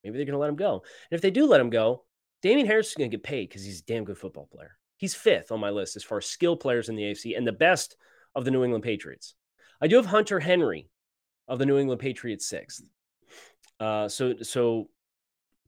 Maybe 0.03 0.17
they're 0.17 0.25
going 0.25 0.33
to 0.33 0.39
let 0.39 0.49
him 0.49 0.55
go. 0.55 0.83
And 1.11 1.17
if 1.17 1.21
they 1.21 1.31
do 1.31 1.47
let 1.47 1.59
him 1.59 1.69
go, 1.69 2.03
Damien 2.41 2.67
Harris 2.67 2.89
is 2.89 2.95
going 2.95 3.09
to 3.09 3.17
get 3.17 3.23
paid 3.23 3.49
because 3.49 3.65
he's 3.65 3.81
a 3.81 3.85
damn 3.85 4.05
good 4.05 4.17
football 4.17 4.47
player. 4.51 4.77
He's 4.97 5.15
fifth 5.15 5.51
on 5.51 5.59
my 5.59 5.69
list 5.69 5.95
as 5.95 6.03
far 6.03 6.17
as 6.17 6.25
skill 6.25 6.55
players 6.55 6.89
in 6.89 6.95
the 6.95 7.03
AFC 7.03 7.37
and 7.37 7.47
the 7.47 7.51
best 7.51 7.97
of 8.37 8.45
the 8.45 8.51
New 8.51 8.63
England 8.63 8.83
Patriots. 8.83 9.33
I 9.81 9.87
do 9.87 9.95
have 9.95 10.05
Hunter 10.05 10.39
Henry 10.39 10.89
of 11.47 11.57
the 11.57 11.65
New 11.65 11.79
England 11.79 11.99
Patriots 11.99 12.47
sixth. 12.47 12.83
Uh, 13.79 14.07
so 14.07 14.35
so 14.43 14.89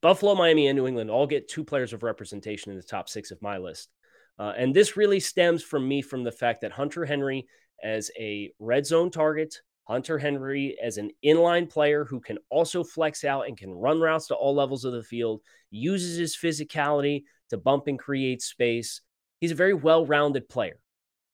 Buffalo, 0.02 0.36
Miami, 0.36 0.68
and 0.68 0.78
New 0.78 0.88
England 0.88 1.10
all 1.10 1.28
get 1.28 1.50
two 1.50 1.64
players 1.64 1.94
of 1.94 2.04
representation 2.04 2.72
in 2.72 2.78
the 2.78 2.84
top 2.84 3.10
six 3.10 3.32
of 3.32 3.42
my 3.42 3.58
list. 3.58 3.90
Uh, 4.38 4.54
and 4.56 4.74
this 4.74 4.96
really 4.96 5.20
stems 5.20 5.64
from 5.64 5.86
me 5.86 6.02
from 6.02 6.24
the 6.24 6.32
fact 6.32 6.62
that 6.62 6.72
Hunter 6.72 7.06
Henry, 7.06 7.48
as 7.84 8.10
a 8.18 8.54
red 8.60 8.86
zone 8.86 9.10
target, 9.10 9.56
Hunter 9.86 10.20
Henry 10.20 10.78
as 10.82 10.98
an 10.98 11.10
inline 11.26 11.68
player 11.68 12.06
who 12.06 12.20
can 12.20 12.38
also 12.50 12.84
flex 12.84 13.24
out 13.24 13.48
and 13.48 13.58
can 13.58 13.72
run 13.72 14.00
routes 14.00 14.28
to 14.28 14.36
all 14.36 14.54
levels 14.54 14.86
of 14.86 14.94
the 14.94 15.04
field, 15.04 15.42
uses 15.72 16.18
his 16.18 16.38
physicality 16.38 17.24
to 17.50 17.58
bump 17.58 17.88
and 17.88 17.98
create 17.98 18.44
space. 18.44 19.02
He's 19.42 19.52
a 19.52 19.56
very 19.56 19.74
well 19.74 20.06
rounded 20.06 20.48
player. 20.48 20.80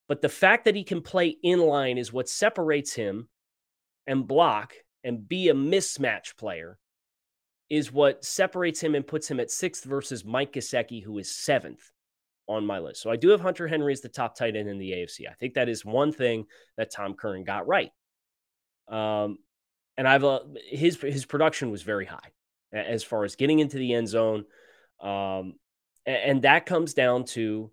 But 0.08 0.22
the 0.22 0.28
fact 0.28 0.64
that 0.64 0.76
he 0.76 0.84
can 0.84 1.02
play 1.02 1.36
in 1.42 1.60
line 1.60 1.98
is 1.98 2.12
what 2.12 2.28
separates 2.28 2.94
him 2.94 3.28
and 4.06 4.26
block 4.26 4.74
and 5.02 5.28
be 5.28 5.48
a 5.48 5.54
mismatch 5.54 6.36
player 6.36 6.78
is 7.68 7.92
what 7.92 8.24
separates 8.24 8.80
him 8.80 8.94
and 8.94 9.06
puts 9.06 9.28
him 9.28 9.40
at 9.40 9.50
sixth 9.50 9.84
versus 9.84 10.24
Mike 10.24 10.52
Gesicki, 10.52 11.02
who 11.02 11.18
is 11.18 11.34
seventh 11.34 11.90
on 12.48 12.64
my 12.64 12.78
list. 12.78 13.02
So 13.02 13.10
I 13.10 13.16
do 13.16 13.30
have 13.30 13.40
Hunter 13.40 13.66
Henry 13.66 13.92
as 13.92 14.00
the 14.00 14.08
top 14.08 14.36
tight 14.36 14.54
end 14.54 14.68
in 14.68 14.78
the 14.78 14.92
AFC. 14.92 15.28
I 15.28 15.34
think 15.34 15.54
that 15.54 15.68
is 15.68 15.84
one 15.84 16.12
thing 16.12 16.46
that 16.76 16.92
Tom 16.92 17.14
Curran 17.14 17.44
got 17.44 17.66
right. 17.66 17.90
Um, 18.88 19.38
and 19.96 20.06
I've 20.06 20.24
uh, 20.24 20.40
his 20.68 21.00
his 21.00 21.24
production 21.24 21.70
was 21.70 21.82
very 21.82 22.04
high 22.04 22.32
as 22.72 23.02
far 23.02 23.24
as 23.24 23.34
getting 23.34 23.58
into 23.58 23.78
the 23.78 23.94
end 23.94 24.08
zone, 24.08 24.44
um, 25.00 25.54
and, 26.04 26.16
and 26.24 26.42
that 26.42 26.66
comes 26.66 26.94
down 26.94 27.24
to 27.24 27.70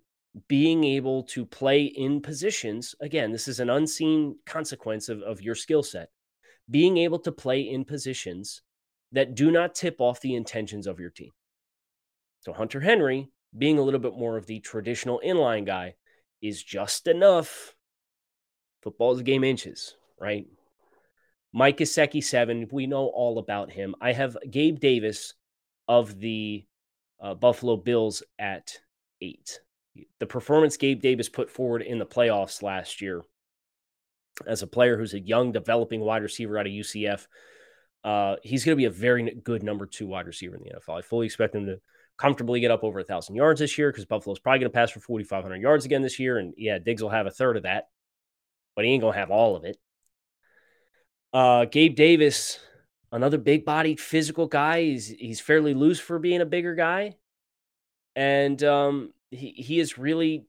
being 0.48 0.84
able 0.84 1.22
to 1.22 1.46
play 1.46 1.84
in 1.84 2.20
positions. 2.20 2.94
Again, 3.00 3.32
this 3.32 3.48
is 3.48 3.60
an 3.60 3.70
unseen 3.70 4.36
consequence 4.46 5.08
of, 5.08 5.22
of 5.22 5.40
your 5.40 5.54
skill 5.54 5.82
set. 5.82 6.10
Being 6.70 6.96
able 6.98 7.18
to 7.20 7.32
play 7.32 7.60
in 7.60 7.84
positions 7.84 8.62
that 9.12 9.34
do 9.34 9.50
not 9.50 9.74
tip 9.74 10.00
off 10.00 10.20
the 10.20 10.34
intentions 10.34 10.86
of 10.86 10.98
your 10.98 11.10
team. 11.10 11.30
So 12.40 12.52
Hunter 12.52 12.80
Henry 12.80 13.30
being 13.56 13.78
a 13.78 13.82
little 13.82 14.00
bit 14.00 14.16
more 14.16 14.36
of 14.36 14.46
the 14.46 14.60
traditional 14.60 15.20
inline 15.24 15.64
guy 15.64 15.94
is 16.42 16.62
just 16.62 17.06
enough. 17.06 17.74
Football 18.82 19.12
is 19.12 19.20
a 19.20 19.24
game 19.24 19.44
inches, 19.44 19.96
right? 20.20 20.46
Mike 21.52 21.78
Gesicki, 21.78 22.22
seven. 22.22 22.66
We 22.72 22.86
know 22.86 23.06
all 23.06 23.38
about 23.38 23.70
him. 23.70 23.94
I 24.00 24.12
have 24.12 24.36
Gabe 24.50 24.80
Davis 24.80 25.34
of 25.86 26.18
the 26.18 26.64
uh, 27.22 27.34
Buffalo 27.34 27.76
Bills 27.76 28.24
at 28.38 28.78
eight. 29.20 29.60
The 30.18 30.26
performance 30.26 30.76
Gabe 30.76 31.00
Davis 31.00 31.28
put 31.28 31.50
forward 31.50 31.82
in 31.82 31.98
the 31.98 32.06
playoffs 32.06 32.62
last 32.62 33.00
year 33.00 33.22
as 34.46 34.62
a 34.62 34.66
player 34.66 34.96
who's 34.96 35.14
a 35.14 35.20
young, 35.20 35.52
developing 35.52 36.00
wide 36.00 36.22
receiver 36.22 36.58
out 36.58 36.66
of 36.66 36.72
UCF, 36.72 37.26
uh, 38.02 38.36
he's 38.42 38.64
going 38.64 38.76
to 38.76 38.80
be 38.80 38.84
a 38.84 38.90
very 38.90 39.34
good 39.42 39.62
number 39.62 39.86
two 39.86 40.06
wide 40.06 40.26
receiver 40.26 40.56
in 40.56 40.62
the 40.62 40.70
NFL. 40.70 40.98
I 40.98 41.02
fully 41.02 41.26
expect 41.26 41.54
him 41.54 41.66
to 41.66 41.80
comfortably 42.18 42.60
get 42.60 42.70
up 42.70 42.84
over 42.84 43.00
a 43.00 43.04
thousand 43.04 43.34
yards 43.34 43.60
this 43.60 43.78
year 43.78 43.90
because 43.90 44.04
Buffalo's 44.04 44.38
probably 44.38 44.60
going 44.60 44.70
to 44.70 44.74
pass 44.74 44.90
for 44.90 45.00
4,500 45.00 45.56
yards 45.60 45.84
again 45.84 46.02
this 46.02 46.18
year. 46.18 46.38
And 46.38 46.54
yeah, 46.56 46.78
Diggs 46.78 47.02
will 47.02 47.10
have 47.10 47.26
a 47.26 47.30
third 47.30 47.56
of 47.56 47.62
that, 47.62 47.88
but 48.76 48.84
he 48.84 48.92
ain't 48.92 49.00
going 49.00 49.14
to 49.14 49.18
have 49.18 49.30
all 49.30 49.56
of 49.56 49.64
it. 49.64 49.78
Uh, 51.32 51.64
Gabe 51.64 51.96
Davis, 51.96 52.60
another 53.10 53.38
big 53.38 53.64
bodied 53.64 53.98
physical 53.98 54.46
guy. 54.46 54.82
He's, 54.82 55.08
he's 55.08 55.40
fairly 55.40 55.74
loose 55.74 55.98
for 55.98 56.18
being 56.18 56.40
a 56.40 56.46
bigger 56.46 56.74
guy. 56.74 57.16
And 58.14 58.62
um, 58.62 59.12
he, 59.34 59.50
he 59.50 59.78
has 59.78 59.98
really 59.98 60.46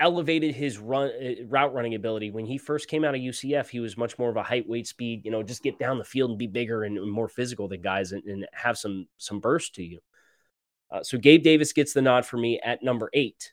elevated 0.00 0.54
his 0.54 0.78
run 0.78 1.10
uh, 1.10 1.44
route 1.46 1.74
running 1.74 1.94
ability. 1.94 2.30
When 2.30 2.46
he 2.46 2.58
first 2.58 2.88
came 2.88 3.04
out 3.04 3.14
of 3.14 3.20
UCF, 3.20 3.68
he 3.68 3.80
was 3.80 3.96
much 3.96 4.18
more 4.18 4.30
of 4.30 4.36
a 4.36 4.42
height, 4.42 4.68
weight, 4.68 4.86
speed. 4.86 5.24
You 5.24 5.30
know, 5.30 5.42
just 5.42 5.62
get 5.62 5.78
down 5.78 5.98
the 5.98 6.04
field 6.04 6.30
and 6.30 6.38
be 6.38 6.46
bigger 6.46 6.84
and, 6.84 6.96
and 6.96 7.10
more 7.10 7.28
physical 7.28 7.68
than 7.68 7.82
guys 7.82 8.12
and, 8.12 8.24
and, 8.24 8.46
have 8.52 8.78
some 8.78 9.06
some 9.18 9.40
burst 9.40 9.74
to 9.76 9.84
you. 9.84 10.00
Uh, 10.90 11.02
so 11.02 11.18
Gabe 11.18 11.42
Davis 11.42 11.72
gets 11.72 11.92
the 11.92 12.02
nod 12.02 12.24
for 12.26 12.38
me 12.38 12.58
at 12.60 12.82
number 12.82 13.10
eight. 13.12 13.52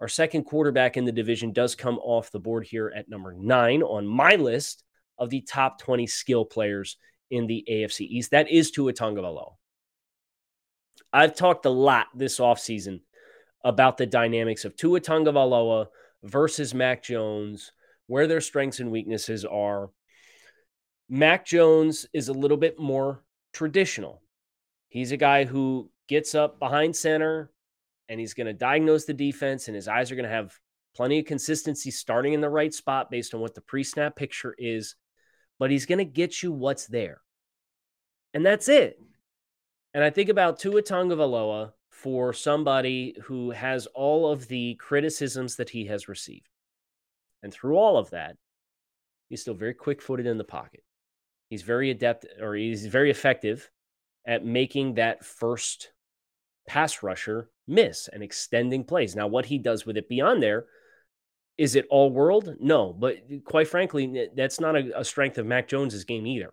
Our 0.00 0.08
second 0.08 0.44
quarterback 0.44 0.96
in 0.96 1.04
the 1.04 1.12
division 1.12 1.52
does 1.52 1.76
come 1.76 1.98
off 1.98 2.32
the 2.32 2.40
board 2.40 2.66
here 2.66 2.92
at 2.96 3.08
number 3.08 3.32
nine 3.32 3.82
on 3.82 4.04
my 4.04 4.34
list 4.34 4.82
of 5.16 5.30
the 5.30 5.42
top 5.42 5.78
20 5.78 6.08
skill 6.08 6.44
players 6.44 6.96
in 7.30 7.46
the 7.46 7.64
AFC 7.70 8.00
East. 8.00 8.32
That 8.32 8.50
is 8.50 8.72
Tua 8.72 8.92
Tagovailoa. 8.92 9.52
I've 11.12 11.36
talked 11.36 11.66
a 11.66 11.70
lot 11.70 12.06
this 12.16 12.40
offseason 12.40 13.02
about 13.64 13.96
the 13.96 14.06
dynamics 14.06 14.64
of 14.64 14.76
Tua 14.76 15.00
Tagovailoa 15.00 15.86
versus 16.22 16.74
Mac 16.74 17.02
Jones, 17.02 17.72
where 18.06 18.26
their 18.26 18.40
strengths 18.40 18.80
and 18.80 18.90
weaknesses 18.90 19.44
are. 19.44 19.90
Mac 21.08 21.44
Jones 21.44 22.06
is 22.12 22.28
a 22.28 22.32
little 22.32 22.56
bit 22.56 22.78
more 22.78 23.22
traditional. 23.52 24.22
He's 24.88 25.12
a 25.12 25.16
guy 25.16 25.44
who 25.44 25.90
gets 26.08 26.34
up 26.34 26.58
behind 26.58 26.96
center 26.96 27.50
and 28.08 28.20
he's 28.20 28.34
going 28.34 28.46
to 28.46 28.52
diagnose 28.52 29.04
the 29.06 29.14
defense, 29.14 29.68
and 29.68 29.74
his 29.74 29.88
eyes 29.88 30.10
are 30.10 30.16
going 30.16 30.28
to 30.28 30.34
have 30.34 30.52
plenty 30.94 31.20
of 31.20 31.24
consistency 31.24 31.90
starting 31.90 32.34
in 32.34 32.40
the 32.40 32.50
right 32.50 32.74
spot 32.74 33.10
based 33.10 33.32
on 33.32 33.40
what 33.40 33.54
the 33.54 33.60
pre 33.60 33.82
snap 33.82 34.16
picture 34.16 34.54
is, 34.58 34.96
but 35.58 35.70
he's 35.70 35.86
going 35.86 35.98
to 35.98 36.04
get 36.04 36.42
you 36.42 36.52
what's 36.52 36.86
there. 36.86 37.22
And 38.34 38.44
that's 38.44 38.68
it. 38.68 38.98
And 39.94 40.02
I 40.02 40.10
think 40.10 40.28
about 40.28 40.58
Tua 40.58 40.82
Tagovailoa 40.82 41.72
for 42.02 42.32
somebody 42.32 43.14
who 43.22 43.52
has 43.52 43.86
all 43.94 44.30
of 44.30 44.48
the 44.48 44.74
criticisms 44.74 45.54
that 45.54 45.70
he 45.70 45.86
has 45.86 46.08
received. 46.08 46.48
And 47.44 47.52
through 47.52 47.76
all 47.76 47.96
of 47.96 48.10
that, 48.10 48.36
he's 49.28 49.42
still 49.42 49.54
very 49.54 49.74
quick 49.74 50.02
footed 50.02 50.26
in 50.26 50.36
the 50.36 50.44
pocket. 50.44 50.82
He's 51.48 51.62
very 51.62 51.90
adept 51.90 52.26
or 52.40 52.56
he's 52.56 52.86
very 52.86 53.10
effective 53.10 53.70
at 54.26 54.44
making 54.44 54.94
that 54.94 55.24
first 55.24 55.92
pass 56.66 57.04
rusher 57.04 57.50
miss 57.68 58.08
and 58.08 58.22
extending 58.22 58.82
plays. 58.82 59.14
Now, 59.14 59.28
what 59.28 59.46
he 59.46 59.58
does 59.58 59.86
with 59.86 59.96
it 59.96 60.08
beyond 60.08 60.42
there, 60.42 60.66
is 61.56 61.76
it 61.76 61.86
all 61.88 62.10
world? 62.10 62.56
No, 62.58 62.92
but 62.92 63.18
quite 63.44 63.68
frankly, 63.68 64.28
that's 64.34 64.58
not 64.58 64.74
a, 64.74 64.98
a 64.98 65.04
strength 65.04 65.38
of 65.38 65.46
Mac 65.46 65.68
Jones's 65.68 66.04
game 66.04 66.26
either. 66.26 66.52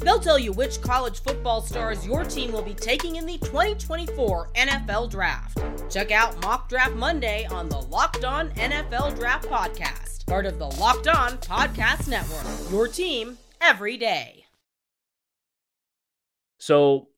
They'll 0.00 0.18
tell 0.18 0.38
you 0.38 0.52
which 0.52 0.80
college 0.80 1.22
football 1.22 1.60
stars 1.60 2.06
your 2.06 2.24
team 2.24 2.52
will 2.52 2.62
be 2.62 2.74
taking 2.74 3.16
in 3.16 3.26
the 3.26 3.38
2024 3.38 4.50
NFL 4.54 5.10
Draft. 5.10 5.62
Check 5.90 6.10
out 6.10 6.40
Mock 6.42 6.68
Draft 6.68 6.94
Monday 6.94 7.46
on 7.46 7.68
the 7.68 7.80
Locked 7.80 8.24
On 8.24 8.50
NFL 8.50 9.16
Draft 9.16 9.48
Podcast, 9.48 10.26
part 10.26 10.46
of 10.46 10.58
the 10.58 10.66
Locked 10.66 11.08
On 11.08 11.32
Podcast 11.38 12.08
Network. 12.08 12.70
Your 12.70 12.88
team 12.88 13.38
every 13.60 13.96
day. 13.96 14.44
So, 16.58 17.08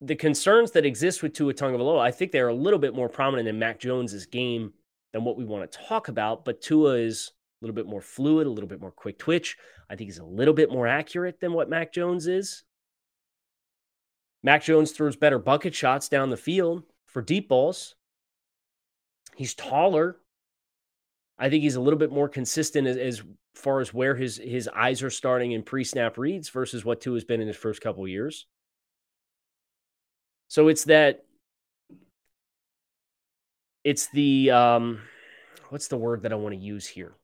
the 0.00 0.16
concerns 0.16 0.72
that 0.72 0.84
exist 0.84 1.22
with 1.22 1.32
Tua 1.32 1.54
Tagovailoa, 1.54 2.00
I 2.00 2.10
think 2.10 2.30
they're 2.30 2.48
a 2.48 2.54
little 2.54 2.78
bit 2.78 2.94
more 2.94 3.08
prominent 3.08 3.48
in 3.48 3.58
Mac 3.58 3.80
Jones's 3.80 4.26
game 4.26 4.72
than 5.12 5.24
what 5.24 5.36
we 5.36 5.44
want 5.44 5.70
to 5.70 5.78
talk 5.78 6.08
about. 6.08 6.44
But 6.44 6.60
Tua 6.60 6.96
is 6.96 7.32
a 7.64 7.66
little 7.66 7.74
bit 7.74 7.90
more 7.90 8.02
fluid, 8.02 8.46
a 8.46 8.50
little 8.50 8.68
bit 8.68 8.80
more 8.80 8.90
quick 8.90 9.18
twitch. 9.18 9.56
I 9.88 9.96
think 9.96 10.08
he's 10.08 10.18
a 10.18 10.24
little 10.24 10.54
bit 10.54 10.70
more 10.70 10.86
accurate 10.86 11.40
than 11.40 11.54
what 11.54 11.70
Mac 11.70 11.92
Jones 11.92 12.26
is. 12.26 12.62
Mac 14.42 14.62
Jones 14.62 14.92
throws 14.92 15.16
better 15.16 15.38
bucket 15.38 15.74
shots 15.74 16.08
down 16.10 16.28
the 16.28 16.36
field 16.36 16.82
for 17.06 17.22
deep 17.22 17.48
balls. 17.48 17.94
He's 19.34 19.54
taller. 19.54 20.18
I 21.38 21.48
think 21.48 21.62
he's 21.62 21.76
a 21.76 21.80
little 21.80 21.98
bit 21.98 22.12
more 22.12 22.28
consistent 22.28 22.86
as, 22.86 22.98
as 22.98 23.22
far 23.54 23.80
as 23.80 23.94
where 23.94 24.14
his 24.14 24.36
his 24.36 24.68
eyes 24.68 25.02
are 25.02 25.10
starting 25.10 25.52
in 25.52 25.62
pre-snap 25.62 26.18
reads 26.18 26.50
versus 26.50 26.84
what 26.84 27.00
Tua 27.00 27.16
has 27.16 27.24
been 27.24 27.40
in 27.40 27.48
his 27.48 27.56
first 27.56 27.80
couple 27.80 28.06
years. 28.06 28.46
So 30.48 30.68
it's 30.68 30.84
that 30.84 31.24
it's 33.82 34.08
the 34.08 34.50
um 34.50 35.00
what's 35.70 35.88
the 35.88 35.96
word 35.96 36.22
that 36.22 36.32
I 36.32 36.36
want 36.36 36.54
to 36.54 36.60
use 36.60 36.86
here? 36.86 37.14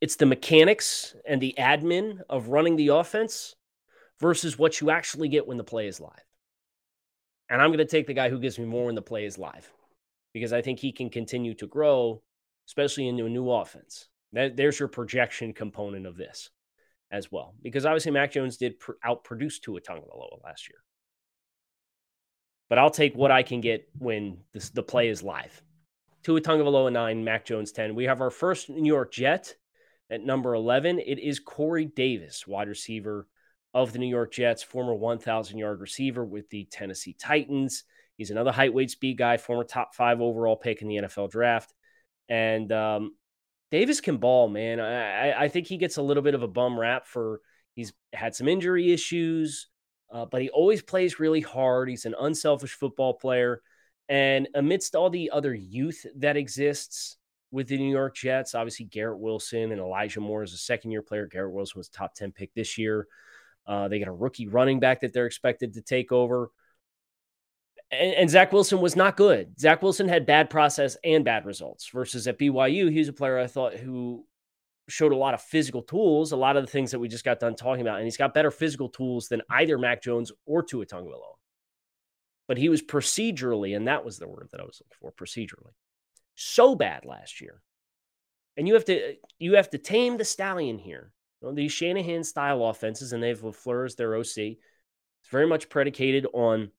It's 0.00 0.16
the 0.16 0.26
mechanics 0.26 1.14
and 1.26 1.40
the 1.40 1.54
admin 1.58 2.20
of 2.28 2.48
running 2.48 2.76
the 2.76 2.88
offense 2.88 3.54
versus 4.20 4.58
what 4.58 4.80
you 4.80 4.90
actually 4.90 5.28
get 5.28 5.46
when 5.46 5.56
the 5.56 5.64
play 5.64 5.86
is 5.86 6.00
live. 6.00 6.12
And 7.48 7.62
I'm 7.62 7.70
going 7.70 7.78
to 7.78 7.84
take 7.84 8.06
the 8.06 8.14
guy 8.14 8.28
who 8.28 8.40
gives 8.40 8.58
me 8.58 8.66
more 8.66 8.86
when 8.86 8.94
the 8.94 9.02
play 9.02 9.24
is 9.24 9.38
live 9.38 9.70
because 10.34 10.52
I 10.52 10.62
think 10.62 10.78
he 10.78 10.92
can 10.92 11.08
continue 11.08 11.54
to 11.54 11.66
grow, 11.66 12.22
especially 12.68 13.08
into 13.08 13.26
a 13.26 13.30
new 13.30 13.50
offense. 13.50 14.08
That, 14.32 14.56
there's 14.56 14.78
your 14.78 14.88
projection 14.88 15.52
component 15.52 16.06
of 16.06 16.16
this 16.16 16.50
as 17.10 17.30
well, 17.30 17.54
because 17.62 17.86
obviously 17.86 18.10
Mac 18.12 18.32
Jones 18.32 18.56
did 18.56 18.78
pr- 18.80 18.92
outproduce 19.04 19.60
Tua 19.60 19.80
Tagovailoa 19.80 20.42
last 20.44 20.68
year. 20.68 20.78
But 22.68 22.78
I'll 22.78 22.90
take 22.90 23.14
what 23.14 23.30
I 23.30 23.44
can 23.44 23.60
get 23.60 23.88
when 23.96 24.38
this, 24.52 24.70
the 24.70 24.82
play 24.82 25.08
is 25.08 25.22
live. 25.22 25.62
Tua 26.24 26.40
Tagovailoa 26.40 26.92
nine, 26.92 27.22
Mac 27.22 27.44
Jones 27.44 27.70
ten. 27.70 27.94
We 27.94 28.04
have 28.04 28.20
our 28.20 28.30
first 28.30 28.68
New 28.68 28.92
York 28.92 29.12
Jet 29.12 29.54
at 30.10 30.24
number 30.24 30.54
eleven. 30.54 30.98
It 30.98 31.18
is 31.18 31.40
Corey 31.40 31.86
Davis, 31.86 32.46
wide 32.46 32.68
receiver 32.68 33.26
of 33.76 33.92
the 33.92 33.98
New 33.98 34.06
York 34.06 34.32
Jets, 34.32 34.62
former 34.62 34.94
1,000 34.94 35.58
yard 35.58 35.82
receiver 35.82 36.24
with 36.24 36.48
the 36.48 36.64
Tennessee 36.64 37.12
Titans. 37.12 37.84
He's 38.16 38.30
another 38.30 38.50
height, 38.50 38.72
weight, 38.72 38.90
speed 38.90 39.18
guy, 39.18 39.36
former 39.36 39.64
top 39.64 39.94
five 39.94 40.22
overall 40.22 40.56
pick 40.56 40.80
in 40.80 40.88
the 40.88 40.96
NFL 40.96 41.30
draft. 41.30 41.74
And 42.26 42.72
um, 42.72 43.14
Davis 43.70 44.00
can 44.00 44.16
ball, 44.16 44.48
man. 44.48 44.80
I, 44.80 45.42
I 45.42 45.48
think 45.48 45.66
he 45.66 45.76
gets 45.76 45.98
a 45.98 46.02
little 46.02 46.22
bit 46.22 46.34
of 46.34 46.42
a 46.42 46.48
bum 46.48 46.80
rap 46.80 47.06
for 47.06 47.42
he's 47.74 47.92
had 48.14 48.34
some 48.34 48.48
injury 48.48 48.92
issues, 48.92 49.68
uh, 50.10 50.24
but 50.24 50.40
he 50.40 50.48
always 50.48 50.80
plays 50.80 51.20
really 51.20 51.42
hard. 51.42 51.90
He's 51.90 52.06
an 52.06 52.14
unselfish 52.18 52.72
football 52.72 53.12
player. 53.12 53.60
And 54.08 54.48
amidst 54.54 54.96
all 54.96 55.10
the 55.10 55.30
other 55.32 55.54
youth 55.54 56.06
that 56.16 56.38
exists 56.38 57.18
with 57.50 57.68
the 57.68 57.78
New 57.78 57.90
York 57.90 58.16
Jets, 58.16 58.54
obviously 58.54 58.86
Garrett 58.86 59.18
Wilson 59.18 59.72
and 59.72 59.80
Elijah 59.80 60.20
Moore 60.20 60.42
is 60.42 60.52
a 60.52 60.58
second 60.58 60.90
year 60.90 61.02
player. 61.02 61.26
Garrett 61.26 61.52
Wilson 61.52 61.78
was 61.78 61.88
a 61.88 61.92
top 61.92 62.14
10 62.14 62.32
pick 62.32 62.52
this 62.54 62.76
year. 62.76 63.06
Uh, 63.66 63.88
they 63.88 63.98
got 63.98 64.08
a 64.08 64.12
rookie 64.12 64.46
running 64.46 64.80
back 64.80 65.00
that 65.00 65.12
they're 65.12 65.26
expected 65.26 65.74
to 65.74 65.82
take 65.82 66.12
over 66.12 66.50
and, 67.90 68.14
and, 68.14 68.30
Zach 68.30 68.52
Wilson 68.52 68.80
was 68.80 68.96
not 68.96 69.16
good. 69.16 69.58
Zach 69.60 69.82
Wilson 69.82 70.08
had 70.08 70.26
bad 70.26 70.50
process 70.50 70.96
and 71.04 71.24
bad 71.24 71.46
results 71.46 71.88
versus 71.88 72.26
at 72.26 72.38
BYU, 72.38 72.90
he 72.90 72.98
was 72.98 73.08
a 73.08 73.12
player 73.12 73.38
I 73.38 73.46
thought 73.46 73.74
who 73.74 74.26
showed 74.88 75.12
a 75.12 75.16
lot 75.16 75.34
of 75.34 75.42
physical 75.42 75.82
tools, 75.82 76.32
a 76.32 76.36
lot 76.36 76.56
of 76.56 76.64
the 76.64 76.70
things 76.70 76.90
that 76.90 76.98
we 76.98 77.08
just 77.08 77.24
got 77.24 77.40
done 77.40 77.54
talking 77.54 77.82
about. 77.82 77.96
And 77.96 78.04
he's 78.04 78.16
got 78.16 78.34
better 78.34 78.50
physical 78.50 78.88
tools 78.88 79.28
than 79.28 79.42
either 79.50 79.78
Mac 79.78 80.02
Jones 80.02 80.32
or 80.46 80.62
Tua 80.62 80.86
Tagovailoa. 80.86 81.34
But 82.48 82.58
he 82.58 82.68
was 82.68 82.82
procedurally, 82.82 83.76
and 83.76 83.88
that 83.88 84.04
was 84.04 84.18
the 84.18 84.28
word 84.28 84.48
that 84.52 84.60
I 84.60 84.64
was 84.64 84.80
looking 84.80 84.96
for, 85.00 85.12
procedurally, 85.12 85.74
so 86.36 86.74
bad 86.74 87.04
last 87.04 87.40
year. 87.40 87.60
And 88.56 88.68
you 88.68 88.74
have 88.74 88.84
to 88.86 89.14
you 89.38 89.56
have 89.56 89.70
to 89.70 89.78
tame 89.78 90.16
the 90.16 90.24
stallion 90.24 90.78
here. 90.78 91.12
You 91.40 91.48
know, 91.48 91.54
these 91.54 91.72
Shanahan 91.72 92.24
style 92.24 92.64
offenses, 92.64 93.12
and 93.12 93.22
they've 93.22 93.40
LaFleur 93.40 93.84
as 93.84 93.96
their 93.96 94.14
OC. 94.14 94.36
It's 94.36 95.30
very 95.30 95.46
much 95.46 95.68
predicated 95.68 96.26
on 96.32 96.70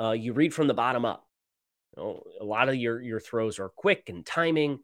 uh, 0.00 0.10
you 0.12 0.32
read 0.32 0.52
from 0.52 0.66
the 0.66 0.74
bottom 0.74 1.04
up. 1.04 1.26
You 1.96 2.02
know, 2.02 2.22
a 2.40 2.44
lot 2.44 2.68
of 2.68 2.74
your 2.74 3.00
your 3.00 3.20
throws 3.20 3.58
are 3.58 3.68
quick 3.68 4.08
and 4.08 4.26
timing, 4.26 4.80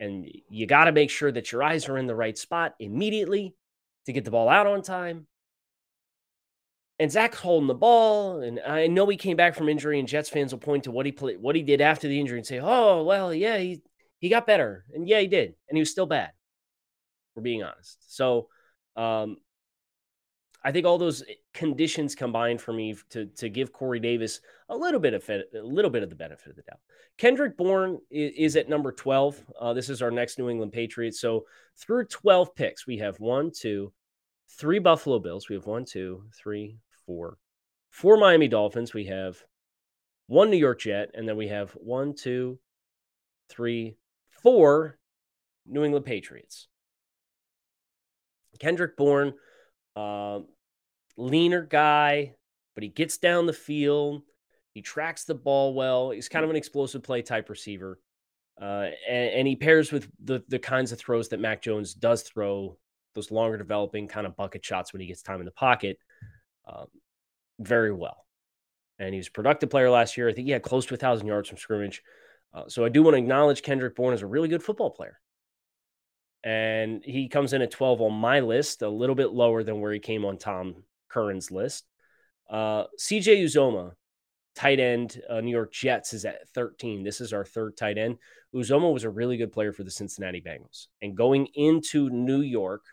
and 0.00 0.26
you 0.48 0.66
got 0.66 0.84
to 0.84 0.92
make 0.92 1.10
sure 1.10 1.30
that 1.30 1.52
your 1.52 1.62
eyes 1.62 1.88
are 1.88 1.98
in 1.98 2.06
the 2.06 2.16
right 2.16 2.36
spot 2.36 2.74
immediately 2.80 3.54
to 4.06 4.12
get 4.12 4.24
the 4.24 4.30
ball 4.30 4.48
out 4.48 4.66
on 4.66 4.82
time. 4.82 5.26
And 7.00 7.12
Zach's 7.12 7.38
holding 7.38 7.68
the 7.68 7.74
ball, 7.74 8.40
and 8.40 8.58
I 8.58 8.88
know 8.88 9.06
he 9.06 9.16
came 9.16 9.36
back 9.36 9.54
from 9.54 9.68
injury, 9.68 10.00
and 10.00 10.08
Jets 10.08 10.28
fans 10.28 10.52
will 10.52 10.58
point 10.58 10.84
to 10.84 10.90
what 10.90 11.06
he 11.06 11.12
played, 11.12 11.40
what 11.40 11.54
he 11.54 11.62
did 11.62 11.80
after 11.80 12.08
the 12.08 12.18
injury, 12.18 12.38
and 12.38 12.46
say, 12.46 12.58
"Oh, 12.60 13.04
well, 13.04 13.32
yeah, 13.32 13.56
he 13.58 13.82
he 14.18 14.28
got 14.28 14.48
better, 14.48 14.84
and 14.92 15.06
yeah, 15.06 15.20
he 15.20 15.28
did, 15.28 15.54
and 15.68 15.76
he 15.76 15.80
was 15.80 15.90
still 15.90 16.06
bad." 16.06 16.32
We're 17.36 17.42
being 17.42 17.62
honest. 17.62 17.98
So, 18.16 18.48
um, 18.96 19.36
I 20.64 20.72
think 20.72 20.86
all 20.86 20.98
those 20.98 21.22
conditions 21.54 22.16
combined 22.16 22.60
for 22.60 22.72
me 22.72 22.96
to 23.10 23.26
to 23.26 23.48
give 23.48 23.72
Corey 23.72 24.00
Davis 24.00 24.40
a 24.68 24.76
little 24.76 24.98
bit 24.98 25.14
of 25.14 25.28
a 25.30 25.44
little 25.62 25.90
bit 25.90 26.02
of 26.02 26.10
the 26.10 26.16
benefit 26.16 26.50
of 26.50 26.56
the 26.56 26.62
doubt. 26.62 26.80
Kendrick 27.16 27.56
Bourne 27.56 28.00
is, 28.10 28.32
is 28.36 28.56
at 28.56 28.68
number 28.68 28.90
twelve. 28.90 29.40
Uh, 29.60 29.72
this 29.72 29.88
is 29.88 30.02
our 30.02 30.10
next 30.10 30.36
New 30.36 30.50
England 30.50 30.72
Patriots. 30.72 31.20
So 31.20 31.46
through 31.76 32.06
twelve 32.06 32.56
picks, 32.56 32.88
we 32.88 32.98
have 32.98 33.20
one, 33.20 33.52
two, 33.56 33.92
three 34.50 34.80
Buffalo 34.80 35.20
Bills. 35.20 35.48
We 35.48 35.54
have 35.54 35.66
one, 35.66 35.84
two, 35.84 36.24
three, 36.34 36.80
four, 37.08 37.38
four 37.90 38.18
Miami 38.18 38.46
Dolphins. 38.46 38.94
We 38.94 39.06
have 39.06 39.38
one 40.28 40.50
New 40.50 40.58
York 40.58 40.80
Jet, 40.80 41.10
and 41.14 41.26
then 41.26 41.36
we 41.36 41.48
have 41.48 41.72
one, 41.72 42.14
two, 42.14 42.60
three, 43.48 43.96
four 44.42 44.98
New 45.66 45.82
England 45.82 46.04
Patriots. 46.04 46.68
Kendrick 48.60 48.96
Bourne 48.96 49.34
uh, 49.96 50.40
leaner 51.16 51.62
guy, 51.62 52.34
but 52.74 52.82
he 52.82 52.88
gets 52.88 53.18
down 53.18 53.46
the 53.46 53.52
field. 53.52 54.22
He 54.74 54.82
tracks 54.82 55.24
the 55.24 55.34
ball 55.34 55.74
well. 55.74 56.10
He's 56.10 56.28
kind 56.28 56.44
of 56.44 56.50
an 56.50 56.56
explosive 56.56 57.02
play 57.02 57.22
type 57.22 57.48
receiver. 57.48 58.00
Uh, 58.60 58.88
and, 59.08 59.30
and, 59.30 59.48
he 59.48 59.54
pairs 59.54 59.92
with 59.92 60.08
the, 60.24 60.42
the 60.48 60.58
kinds 60.58 60.90
of 60.90 60.98
throws 60.98 61.28
that 61.28 61.38
Mac 61.38 61.62
Jones 61.62 61.94
does 61.94 62.22
throw, 62.22 62.76
those 63.14 63.30
longer 63.30 63.56
developing 63.56 64.08
kind 64.08 64.26
of 64.26 64.36
bucket 64.36 64.64
shots 64.64 64.92
when 64.92 65.00
he 65.00 65.06
gets 65.06 65.22
time 65.22 65.38
in 65.38 65.44
the 65.44 65.52
pocket, 65.52 65.96
um, 66.68 66.86
very 67.58 67.92
well. 67.92 68.26
And 68.98 69.14
he 69.14 69.18
was 69.18 69.28
a 69.28 69.32
productive 69.32 69.70
player 69.70 69.90
last 69.90 70.16
year. 70.16 70.28
I 70.28 70.32
think 70.32 70.46
he 70.46 70.52
had 70.52 70.62
close 70.62 70.84
to 70.86 70.94
a 70.94 70.96
1,000 70.96 71.26
yards 71.26 71.48
from 71.48 71.58
scrimmage. 71.58 72.02
Uh, 72.52 72.64
so 72.68 72.84
I 72.84 72.88
do 72.88 73.02
want 73.02 73.14
to 73.14 73.18
acknowledge 73.18 73.62
Kendrick 73.62 73.94
Bourne 73.94 74.14
as 74.14 74.22
a 74.22 74.26
really 74.26 74.48
good 74.48 74.62
football 74.62 74.90
player 74.90 75.20
and 76.44 77.02
he 77.04 77.28
comes 77.28 77.52
in 77.52 77.62
at 77.62 77.70
12 77.70 78.00
on 78.00 78.14
my 78.14 78.40
list, 78.40 78.82
a 78.82 78.88
little 78.88 79.14
bit 79.14 79.32
lower 79.32 79.62
than 79.62 79.80
where 79.80 79.92
he 79.92 79.98
came 79.98 80.24
on 80.24 80.38
Tom 80.38 80.84
Curran's 81.08 81.50
list. 81.50 81.84
Uh, 82.48 82.84
CJ 82.98 83.42
Uzomah, 83.42 83.92
tight 84.54 84.78
end, 84.78 85.20
uh, 85.28 85.40
New 85.40 85.50
York 85.50 85.72
Jets, 85.72 86.12
is 86.12 86.24
at 86.24 86.48
13. 86.50 87.02
This 87.02 87.20
is 87.20 87.32
our 87.32 87.44
third 87.44 87.76
tight 87.76 87.98
end. 87.98 88.18
Uzomah 88.54 88.92
was 88.92 89.04
a 89.04 89.10
really 89.10 89.36
good 89.36 89.52
player 89.52 89.72
for 89.72 89.84
the 89.84 89.90
Cincinnati 89.90 90.40
Bengals. 90.40 90.86
And 91.02 91.16
going 91.16 91.48
into 91.54 92.08
New 92.08 92.40
York, 92.40 92.84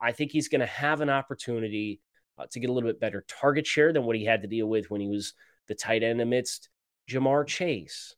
I 0.00 0.12
think 0.12 0.30
he's 0.30 0.48
going 0.48 0.60
to 0.60 0.66
have 0.66 1.00
an 1.00 1.10
opportunity 1.10 2.00
uh, 2.38 2.46
to 2.50 2.60
get 2.60 2.70
a 2.70 2.72
little 2.72 2.88
bit 2.88 3.00
better 3.00 3.24
target 3.28 3.66
share 3.66 3.92
than 3.92 4.04
what 4.04 4.16
he 4.16 4.24
had 4.24 4.42
to 4.42 4.48
deal 4.48 4.66
with 4.66 4.90
when 4.90 5.00
he 5.00 5.08
was 5.08 5.34
the 5.66 5.74
tight 5.74 6.02
end 6.02 6.20
amidst 6.20 6.68
Ja'Marr 7.08 7.46
Chase 7.46 8.14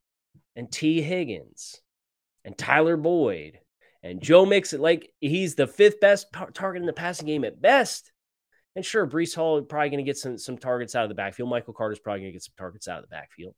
and 0.57 0.71
Tee 0.71 1.01
Higgins 1.01 1.81
and 2.45 2.57
Tyler 2.57 2.97
Boyd 2.97 3.59
and 4.03 4.23
Joe 4.23 4.47
Mixon, 4.47 4.81
like 4.81 5.13
he's 5.21 5.55
the 5.55 5.67
fifth 5.67 6.01
best 6.01 6.33
tar- 6.33 6.51
target 6.51 6.83
in 6.83 6.87
the 6.87 6.93
passing 6.93 7.27
game 7.27 7.45
at 7.45 7.61
best. 7.61 8.11
And 8.77 8.85
sure, 8.85 9.07
Breece 9.07 9.35
Hall 9.35 9.61
probably 9.63 9.91
going 9.91 10.05
to 10.05 10.09
get 10.09 10.17
some 10.17 10.39
some 10.39 10.57
targets 10.57 10.95
out 10.95 11.03
of 11.03 11.09
the 11.09 11.15
backfield. 11.15 11.51
Michael 11.51 11.75
Carter's 11.75 11.99
probably 11.99 12.21
going 12.21 12.33
to 12.33 12.37
get 12.37 12.43
some 12.43 12.55
targets 12.57 12.89
out 12.89 12.99
of 12.99 13.05
the 13.05 13.15
backfield. 13.15 13.55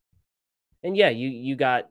And 0.81 0.97
yeah, 0.97 1.09
you 1.09 1.29
you 1.29 1.55
got 1.55 1.85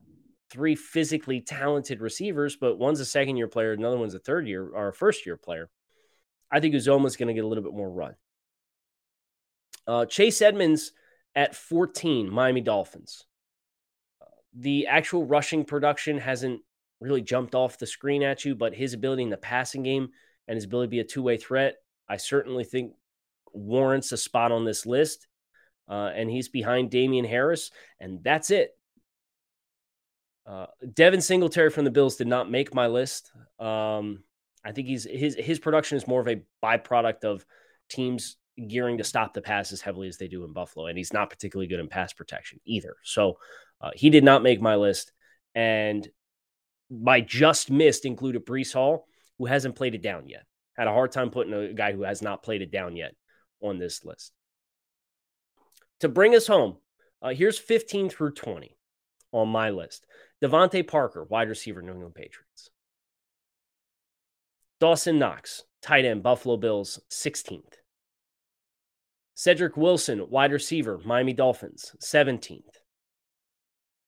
three 0.51 0.75
physically 0.75 1.41
talented 1.41 2.01
receivers, 2.01 2.57
but 2.57 2.79
one's 2.79 3.01
a 3.01 3.07
second 3.07 3.37
year 3.37 3.49
player, 3.49 3.73
another 3.73 3.97
one's 3.97 4.15
a 4.15 4.19
third 4.19 4.47
year 4.47 4.69
or 4.69 4.89
a 4.89 4.93
first 4.93 5.25
year 5.25 5.37
player. 5.37 5.71
I 6.51 6.61
think 6.61 6.75
Uzomah's 6.75 7.17
going 7.17 7.29
to 7.29 7.35
get 7.35 7.45
a 7.45 7.47
little 7.47 7.65
bit 7.65 7.73
more 7.73 7.91
run. 7.91 8.15
Uh, 9.87 10.07
Chase 10.07 10.43
Edmonds 10.43 10.93
at 11.35 11.55
14, 11.55 12.31
Miami 12.31 12.61
Dolphins. 12.61 13.25
the 14.55 14.87
actual 14.87 15.25
rushing 15.25 15.65
production 15.65 16.19
hasn't 16.19 16.61
really 17.01 17.23
jumped 17.23 17.55
off 17.55 17.79
the 17.79 17.87
screen 17.87 18.23
at 18.23 18.45
you, 18.45 18.55
but 18.55 18.75
his 18.75 18.95
ability 18.95 19.23
in 19.23 19.31
the 19.31 19.37
passing 19.37 19.83
game 19.83 20.11
and 20.47 20.57
his 20.57 20.65
ability 20.65 20.87
to 20.87 20.91
be 20.91 21.01
a 21.01 21.05
two 21.05 21.23
way 21.23 21.37
threat, 21.37 21.77
I 22.09 22.17
certainly 22.17 22.65
think 22.65 22.93
warrants 23.53 24.13
a 24.13 24.17
spot 24.17 24.53
on 24.53 24.65
this 24.65 24.87
list. 24.87 25.27
Uh, 25.89 26.11
and 26.15 26.31
he's 26.31 26.49
behind 26.49 26.91
Damien 26.91 27.25
Harris, 27.25 27.71
and 28.01 28.23
that's 28.23 28.51
it. 28.51 28.71
Uh, 30.47 30.67
Devin 30.95 31.21
Singletary 31.21 31.71
from 31.71 31.85
the 31.85 31.91
Bills 31.91 32.17
did 32.17 32.29
not 32.29 32.51
make 32.51 32.75
my 32.75 32.87
list. 32.87 33.33
Um, 33.59 34.23
I 34.65 34.73
think 34.73 34.87
he's 34.87 35.05
his 35.05 35.35
his 35.35 35.59
production 35.59 35.97
is 35.97 36.07
more 36.07 36.21
of 36.21 36.29
a 36.29 36.43
byproduct 36.63 37.25
of 37.25 37.45
teams 37.89 38.37
gearing 38.69 38.99
to 38.99 39.05
stop 39.05 39.35
the 39.35 39.41
pass 39.41 39.73
as 39.73 39.81
heavily 39.81 40.09
as 40.09 40.19
they 40.19 40.29
do 40.29 40.45
in 40.45 40.53
Buffalo, 40.53 40.87
and 40.87 40.99
he's 40.99 41.13
not 41.13 41.31
particularly 41.31 41.67
good 41.67 41.81
in 41.81 41.89
pass 41.89 42.13
protection 42.13 42.61
either. 42.65 42.97
So 43.03 43.39
uh, 43.81 43.91
he 43.95 44.11
did 44.11 44.25
not 44.25 44.43
make 44.43 44.61
my 44.61 44.77
list, 44.77 45.13
and 45.55 46.07
my 46.91 47.21
just 47.21 47.71
missed 47.71 48.05
included 48.05 48.45
Breece 48.45 48.73
Hall, 48.73 49.07
who 49.39 49.47
hasn't 49.47 49.77
played 49.77 49.95
it 49.95 50.03
down 50.03 50.29
yet. 50.29 50.45
Had 50.77 50.89
a 50.89 50.93
hard 50.93 51.13
time 51.13 51.31
putting 51.31 51.53
a 51.53 51.73
guy 51.73 51.93
who 51.93 52.03
has 52.03 52.23
not 52.23 52.43
played 52.43 52.63
it 52.63 52.71
down 52.71 52.97
yet 52.97 53.15
on 53.61 53.79
this 53.79 54.05
list. 54.05 54.33
To 56.01 56.09
bring 56.09 56.35
us 56.35 56.47
home, 56.47 56.77
uh, 57.21 57.31
here's 57.31 57.59
15 57.59 58.11
through 58.11 58.33
20 58.33 58.77
on 59.33 59.49
my 59.49 59.71
list. 59.71 60.07
DeVante 60.43 60.87
Parker, 60.87 61.25
wide 61.25 61.49
receiver, 61.49 61.81
New 61.81 61.93
England 61.93 62.15
Patriots. 62.15 62.71
Dawson 64.81 65.19
Knox, 65.19 65.63
tight 65.81 66.05
end, 66.05 66.23
Buffalo 66.23 66.57
Bills, 66.57 66.99
16th. 67.11 67.75
Cedric 69.43 69.77
Wilson, 69.77 70.31
wide 70.31 70.53
receiver, 70.53 71.01
Miami 71.05 71.33
Dolphins, 71.33 71.97
17th. 72.01 72.63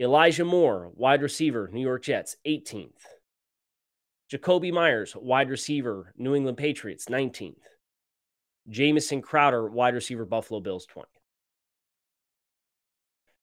Elijah 0.01 0.45
Moore, 0.45 0.93
wide 0.95 1.23
receiver, 1.23 1.69
New 1.73 1.81
York 1.81 2.05
Jets, 2.05 2.37
18th. 2.47 3.03
Jakobi 4.33 4.73
Meyers, 4.73 5.17
wide 5.17 5.51
receiver, 5.51 6.15
New 6.17 6.37
England 6.37 6.57
Patriots, 6.57 7.07
19th. 7.07 7.57
Jamison 8.69 9.21
Crowder, 9.23 9.69
wide 9.69 9.95
receiver, 9.95 10.25
Buffalo 10.25 10.61
Bills, 10.61 10.87
20th. 10.87 11.03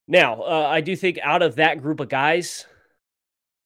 Now, 0.08 0.43
uh, 0.43 0.69
I 0.71 0.80
do 0.80 0.95
think 0.95 1.19
out 1.21 1.41
of 1.41 1.58
that 1.58 1.82
group 1.82 1.99
of 1.99 2.08
guys, 2.08 2.67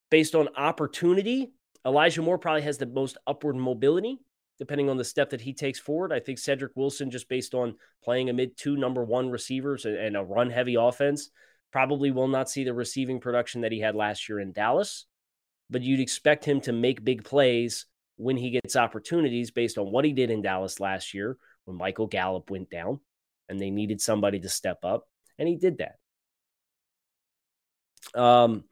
based 0.10 0.34
on 0.34 0.48
opportunity, 0.58 1.52
Elijah 1.86 2.24
Moore 2.24 2.40
probably 2.40 2.64
has 2.64 2.80
the 2.80 2.88
most 2.88 3.20
upward 3.28 3.56
mobility, 3.56 4.18
depending 4.60 4.90
on 4.90 4.98
the 4.98 5.04
step 5.04 5.30
that 5.32 5.42
he 5.42 5.54
takes 5.54 5.80
forward. 5.80 6.14
I 6.14 6.20
think 6.20 6.40
Cedric 6.40 6.72
Wilson, 6.76 7.12
just 7.12 7.30
based 7.30 7.54
on 7.54 7.76
playing 8.04 8.30
amid 8.30 8.58
two 8.58 8.78
number 8.78 9.04
one 9.04 9.30
receivers 9.30 9.86
and 9.86 10.16
a 10.16 10.24
run 10.24 10.50
heavy 10.50 10.76
offense, 10.76 11.30
probably 11.72 12.12
will 12.12 12.28
not 12.28 12.50
see 12.50 12.64
the 12.64 12.74
receiving 12.74 13.20
production 13.20 13.62
that 13.62 13.72
he 13.72 13.80
had 13.80 13.96
last 13.96 14.30
year 14.30 14.40
in 14.40 14.54
Dallas. 14.54 15.06
But 15.70 15.82
you'd 15.82 16.00
expect 16.00 16.46
him 16.46 16.62
to 16.62 16.72
make 16.72 17.04
big 17.04 17.24
plays 17.24 17.86
when 18.18 18.38
he 18.38 18.52
gets 18.52 18.76
opportunities 18.76 19.52
based 19.52 19.78
on 19.78 19.92
what 19.92 20.06
he 20.06 20.14
did 20.14 20.32
in 20.32 20.42
Dallas 20.42 20.80
last 20.80 21.14
year 21.14 21.38
when 21.66 21.78
Michael 21.78 22.08
Gallup 22.08 22.50
went 22.50 22.70
down 22.70 23.00
and 23.50 23.60
they 23.60 23.70
needed 23.70 24.00
somebody 24.00 24.40
to 24.40 24.50
step 24.50 24.80
up. 24.84 25.08
And 25.38 25.48
he 25.50 25.56
did 25.56 25.80
that. 25.80 25.98
Um, 28.20 28.64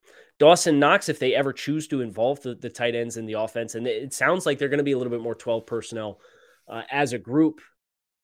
Dawson 0.43 0.77
Knox, 0.77 1.07
if 1.07 1.19
they 1.19 1.33
ever 1.35 1.53
choose 1.53 1.87
to 1.87 2.01
involve 2.01 2.41
the, 2.41 2.53
the 2.53 2.69
tight 2.69 2.95
ends 2.95 3.15
in 3.15 3.25
the 3.25 3.39
offense, 3.39 3.75
and 3.75 3.87
it 3.87 4.13
sounds 4.13 4.45
like 4.45 4.57
they're 4.59 4.67
going 4.67 4.79
to 4.79 4.83
be 4.83 4.91
a 4.91 4.97
little 4.97 5.09
bit 5.09 5.21
more 5.21 5.35
12 5.35 5.65
personnel 5.65 6.19
uh, 6.67 6.81
as 6.91 7.13
a 7.13 7.17
group 7.17 7.61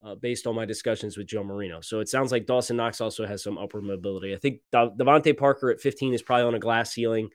uh, 0.04 0.16
based 0.16 0.46
on 0.46 0.54
my 0.54 0.66
discussions 0.66 1.16
with 1.16 1.28
Joe 1.28 1.46
Marino. 1.46 1.80
So 1.80 2.02
it 2.02 2.10
sounds 2.10 2.34
like 2.34 2.46
Dawson 2.46 2.76
Knox 2.76 3.00
also 3.00 3.26
has 3.26 3.42
some 3.42 3.58
upward 3.58 3.86
mobility. 3.86 4.34
I 4.34 4.38
think 4.38 4.60
De- 4.70 4.92
DeVante 5.00 5.38
Parker 5.38 5.70
at 5.70 5.80
15 5.80 6.14
is 6.14 6.22
probably 6.22 6.46
on 6.46 6.56
a 6.56 6.60
glass 6.60 6.92
ceiling. 6.92 7.30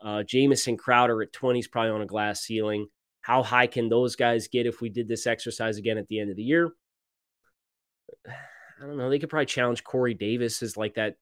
Uh, 0.00 0.22
Jamison 0.22 0.76
Crowder 0.76 1.22
at 1.22 1.32
20 1.32 1.58
is 1.58 1.66
probably 1.66 1.90
on 1.90 2.02
a 2.02 2.06
glass 2.06 2.42
ceiling. 2.42 2.86
How 3.22 3.42
high 3.42 3.66
can 3.66 3.88
those 3.88 4.14
guys 4.14 4.46
get 4.46 4.64
if 4.64 4.80
we 4.80 4.90
did 4.90 5.08
this 5.08 5.26
exercise 5.26 5.76
again 5.76 5.98
at 5.98 6.06
the 6.06 6.20
end 6.20 6.30
of 6.30 6.36
the 6.36 6.44
year? 6.44 6.70
I 8.28 8.86
don't 8.86 8.96
know. 8.96 9.10
They 9.10 9.18
could 9.18 9.28
probably 9.28 9.46
challenge 9.46 9.82
Corey 9.82 10.14
Davis 10.14 10.62
as 10.62 10.76
like 10.76 10.94
that 10.94 11.16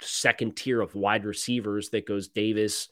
second 0.00 0.56
tier 0.56 0.80
of 0.80 0.94
wide 0.94 1.24
receivers 1.24 1.90
that 1.90 2.06
goes 2.06 2.28
Davis, 2.28 2.88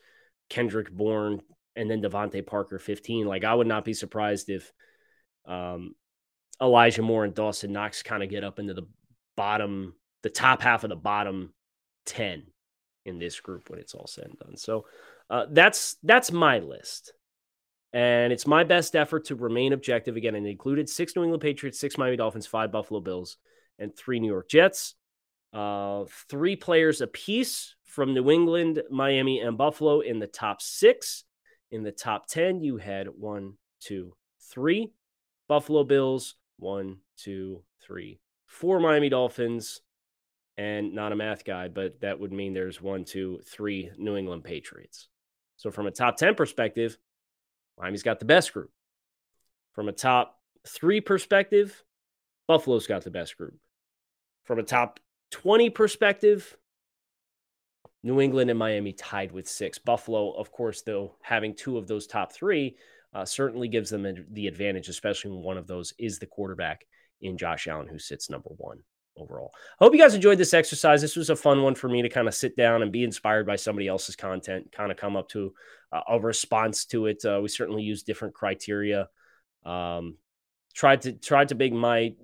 Kendrick 0.48 0.90
Bourne, 0.90 1.40
and 1.74 1.90
then 1.90 2.02
DeVante 2.02 2.46
Parker 2.46 2.78
15. 2.78 3.26
Like 3.26 3.44
I 3.44 3.54
would 3.54 3.66
not 3.66 3.84
be 3.84 3.94
surprised 3.94 4.48
if 4.48 4.72
um, 5.46 5.94
Elijah 6.60 7.02
Moore 7.02 7.24
and 7.24 7.34
Dawson 7.34 7.72
Knox 7.72 8.02
kind 8.02 8.22
of 8.22 8.30
get 8.30 8.44
up 8.44 8.58
into 8.58 8.74
the 8.74 8.86
bottom, 9.36 9.94
the 10.22 10.30
top 10.30 10.62
half 10.62 10.84
of 10.84 10.90
the 10.90 10.96
bottom 10.96 11.52
10 12.06 12.44
in 13.04 13.18
this 13.18 13.38
group 13.40 13.70
when 13.70 13.78
it's 13.78 13.94
all 13.94 14.06
said 14.06 14.24
and 14.24 14.38
done. 14.38 14.56
So 14.56 14.86
uh, 15.30 15.46
that's 15.50 15.96
that's 16.02 16.32
my 16.32 16.58
list. 16.58 17.12
And 17.92 18.32
it's 18.32 18.46
my 18.46 18.64
best 18.64 18.94
effort 18.94 19.26
to 19.26 19.36
remain 19.36 19.72
objective 19.72 20.16
again. 20.16 20.34
And 20.34 20.46
included 20.46 20.88
six 20.88 21.14
New 21.16 21.22
England 21.22 21.40
Patriots, 21.40 21.78
six 21.78 21.96
Miami 21.96 22.16
Dolphins, 22.16 22.46
five 22.46 22.72
Buffalo 22.72 23.00
Bills, 23.00 23.38
and 23.78 23.96
three 23.96 24.20
New 24.20 24.30
York 24.30 24.48
Jets. 24.48 24.94
Uh, 25.56 26.04
three 26.28 26.54
players 26.54 27.00
apiece 27.00 27.76
from 27.82 28.12
New 28.12 28.30
England, 28.30 28.82
Miami, 28.90 29.40
and 29.40 29.56
Buffalo 29.56 30.00
in 30.00 30.18
the 30.18 30.26
top 30.26 30.60
six. 30.60 31.24
In 31.70 31.82
the 31.82 31.92
top 31.92 32.26
10, 32.26 32.60
you 32.60 32.76
had 32.76 33.08
one, 33.08 33.54
two, 33.80 34.14
three 34.52 34.92
Buffalo 35.48 35.82
Bills, 35.82 36.34
one, 36.58 36.98
two, 37.16 37.62
three, 37.80 38.20
four 38.46 38.80
Miami 38.80 39.08
Dolphins, 39.08 39.80
and 40.58 40.94
not 40.94 41.12
a 41.12 41.16
math 41.16 41.42
guy, 41.42 41.68
but 41.68 42.02
that 42.02 42.20
would 42.20 42.34
mean 42.34 42.52
there's 42.52 42.82
one, 42.82 43.06
two, 43.06 43.40
three 43.46 43.90
New 43.96 44.14
England 44.14 44.44
Patriots. 44.44 45.08
So, 45.56 45.70
from 45.70 45.86
a 45.86 45.90
top 45.90 46.18
10 46.18 46.34
perspective, 46.34 46.98
Miami's 47.78 48.02
got 48.02 48.18
the 48.18 48.26
best 48.26 48.52
group. 48.52 48.70
From 49.72 49.88
a 49.88 49.92
top 49.92 50.38
three 50.68 51.00
perspective, 51.00 51.82
Buffalo's 52.46 52.86
got 52.86 53.04
the 53.04 53.10
best 53.10 53.38
group. 53.38 53.54
From 54.44 54.58
a 54.58 54.62
top 54.62 55.00
20 55.30 55.70
perspective, 55.70 56.56
New 58.02 58.20
England 58.20 58.50
and 58.50 58.58
Miami 58.58 58.92
tied 58.92 59.32
with 59.32 59.48
six. 59.48 59.78
Buffalo, 59.78 60.30
of 60.32 60.52
course, 60.52 60.82
though, 60.82 61.16
having 61.22 61.54
two 61.54 61.76
of 61.76 61.86
those 61.86 62.06
top 62.06 62.32
three 62.32 62.76
uh, 63.12 63.24
certainly 63.24 63.68
gives 63.68 63.90
them 63.90 64.26
the 64.32 64.46
advantage, 64.46 64.88
especially 64.88 65.30
when 65.30 65.42
one 65.42 65.56
of 65.56 65.66
those 65.66 65.92
is 65.98 66.18
the 66.18 66.26
quarterback 66.26 66.86
in 67.20 67.38
Josh 67.38 67.66
Allen, 67.66 67.88
who 67.88 67.98
sits 67.98 68.30
number 68.30 68.50
one 68.56 68.78
overall. 69.16 69.50
I 69.80 69.84
hope 69.84 69.94
you 69.94 70.00
guys 70.00 70.14
enjoyed 70.14 70.38
this 70.38 70.54
exercise. 70.54 71.00
This 71.00 71.16
was 71.16 71.30
a 71.30 71.36
fun 71.36 71.62
one 71.62 71.74
for 71.74 71.88
me 71.88 72.02
to 72.02 72.08
kind 72.08 72.28
of 72.28 72.34
sit 72.34 72.56
down 72.56 72.82
and 72.82 72.92
be 72.92 73.04
inspired 73.04 73.46
by 73.46 73.56
somebody 73.56 73.88
else's 73.88 74.16
content, 74.16 74.70
kind 74.70 74.90
of 74.90 74.98
come 74.98 75.16
up 75.16 75.28
to 75.30 75.54
a 76.08 76.20
response 76.20 76.84
to 76.86 77.06
it. 77.06 77.24
Uh, 77.24 77.40
we 77.42 77.48
certainly 77.48 77.82
use 77.82 78.02
different 78.02 78.34
criteria. 78.34 79.08
Um, 79.64 80.18
tried 80.74 81.02
to 81.02 81.12
tried 81.12 81.48
to 81.48 81.54
make 81.54 81.72
my 81.72 82.14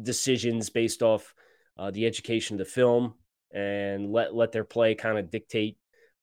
decisions 0.00 0.70
based 0.70 1.02
off 1.02 1.34
uh, 1.78 1.90
the 1.90 2.06
education 2.06 2.56
the 2.56 2.64
film 2.64 3.14
and 3.52 4.12
let 4.12 4.34
let 4.34 4.52
their 4.52 4.64
play 4.64 4.94
kind 4.94 5.18
of 5.18 5.30
dictate 5.30 5.76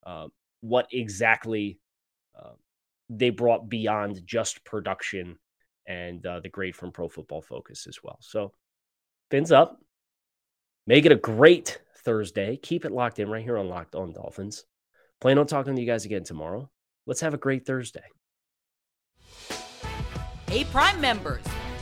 uh, 0.06 0.28
what 0.62 0.88
exactly 0.92 1.80
uh, 2.38 2.54
they 3.10 3.30
brought 3.30 3.70
beyond 3.70 4.22
just 4.26 4.63
production 4.63 5.38
and 5.88 6.26
uh, 6.26 6.39
the 6.39 6.50
grade 6.50 6.76
from 6.76 6.92
Pro 6.92 7.10
Football 7.10 7.42
Focus 7.42 7.88
as 7.88 8.00
well. 8.04 8.18
So, 8.22 8.54
fins 9.30 9.52
up. 9.52 9.80
Make 10.88 11.06
it 11.06 11.12
a 11.12 11.18
great 11.18 11.80
Thursday. 12.04 12.58
Keep 12.58 12.86
it 12.86 12.92
locked 12.92 13.20
in 13.20 13.30
right 13.30 13.44
here 13.44 13.58
on 13.58 13.70
Locked 13.70 13.96
On 13.96 14.12
Dolphins. 14.12 14.66
Plan 15.22 15.38
on 15.38 15.48
talking 15.48 15.76
to 15.76 15.82
you 15.82 15.88
guys 15.88 16.06
again 16.06 16.24
tomorrow. 16.24 16.70
Let's 17.06 17.22
have 17.22 17.34
a 17.34 17.38
great 17.38 17.66
Thursday. 17.66 18.04
Hey, 20.48 20.66
Prime 20.66 21.00
members 21.00 21.44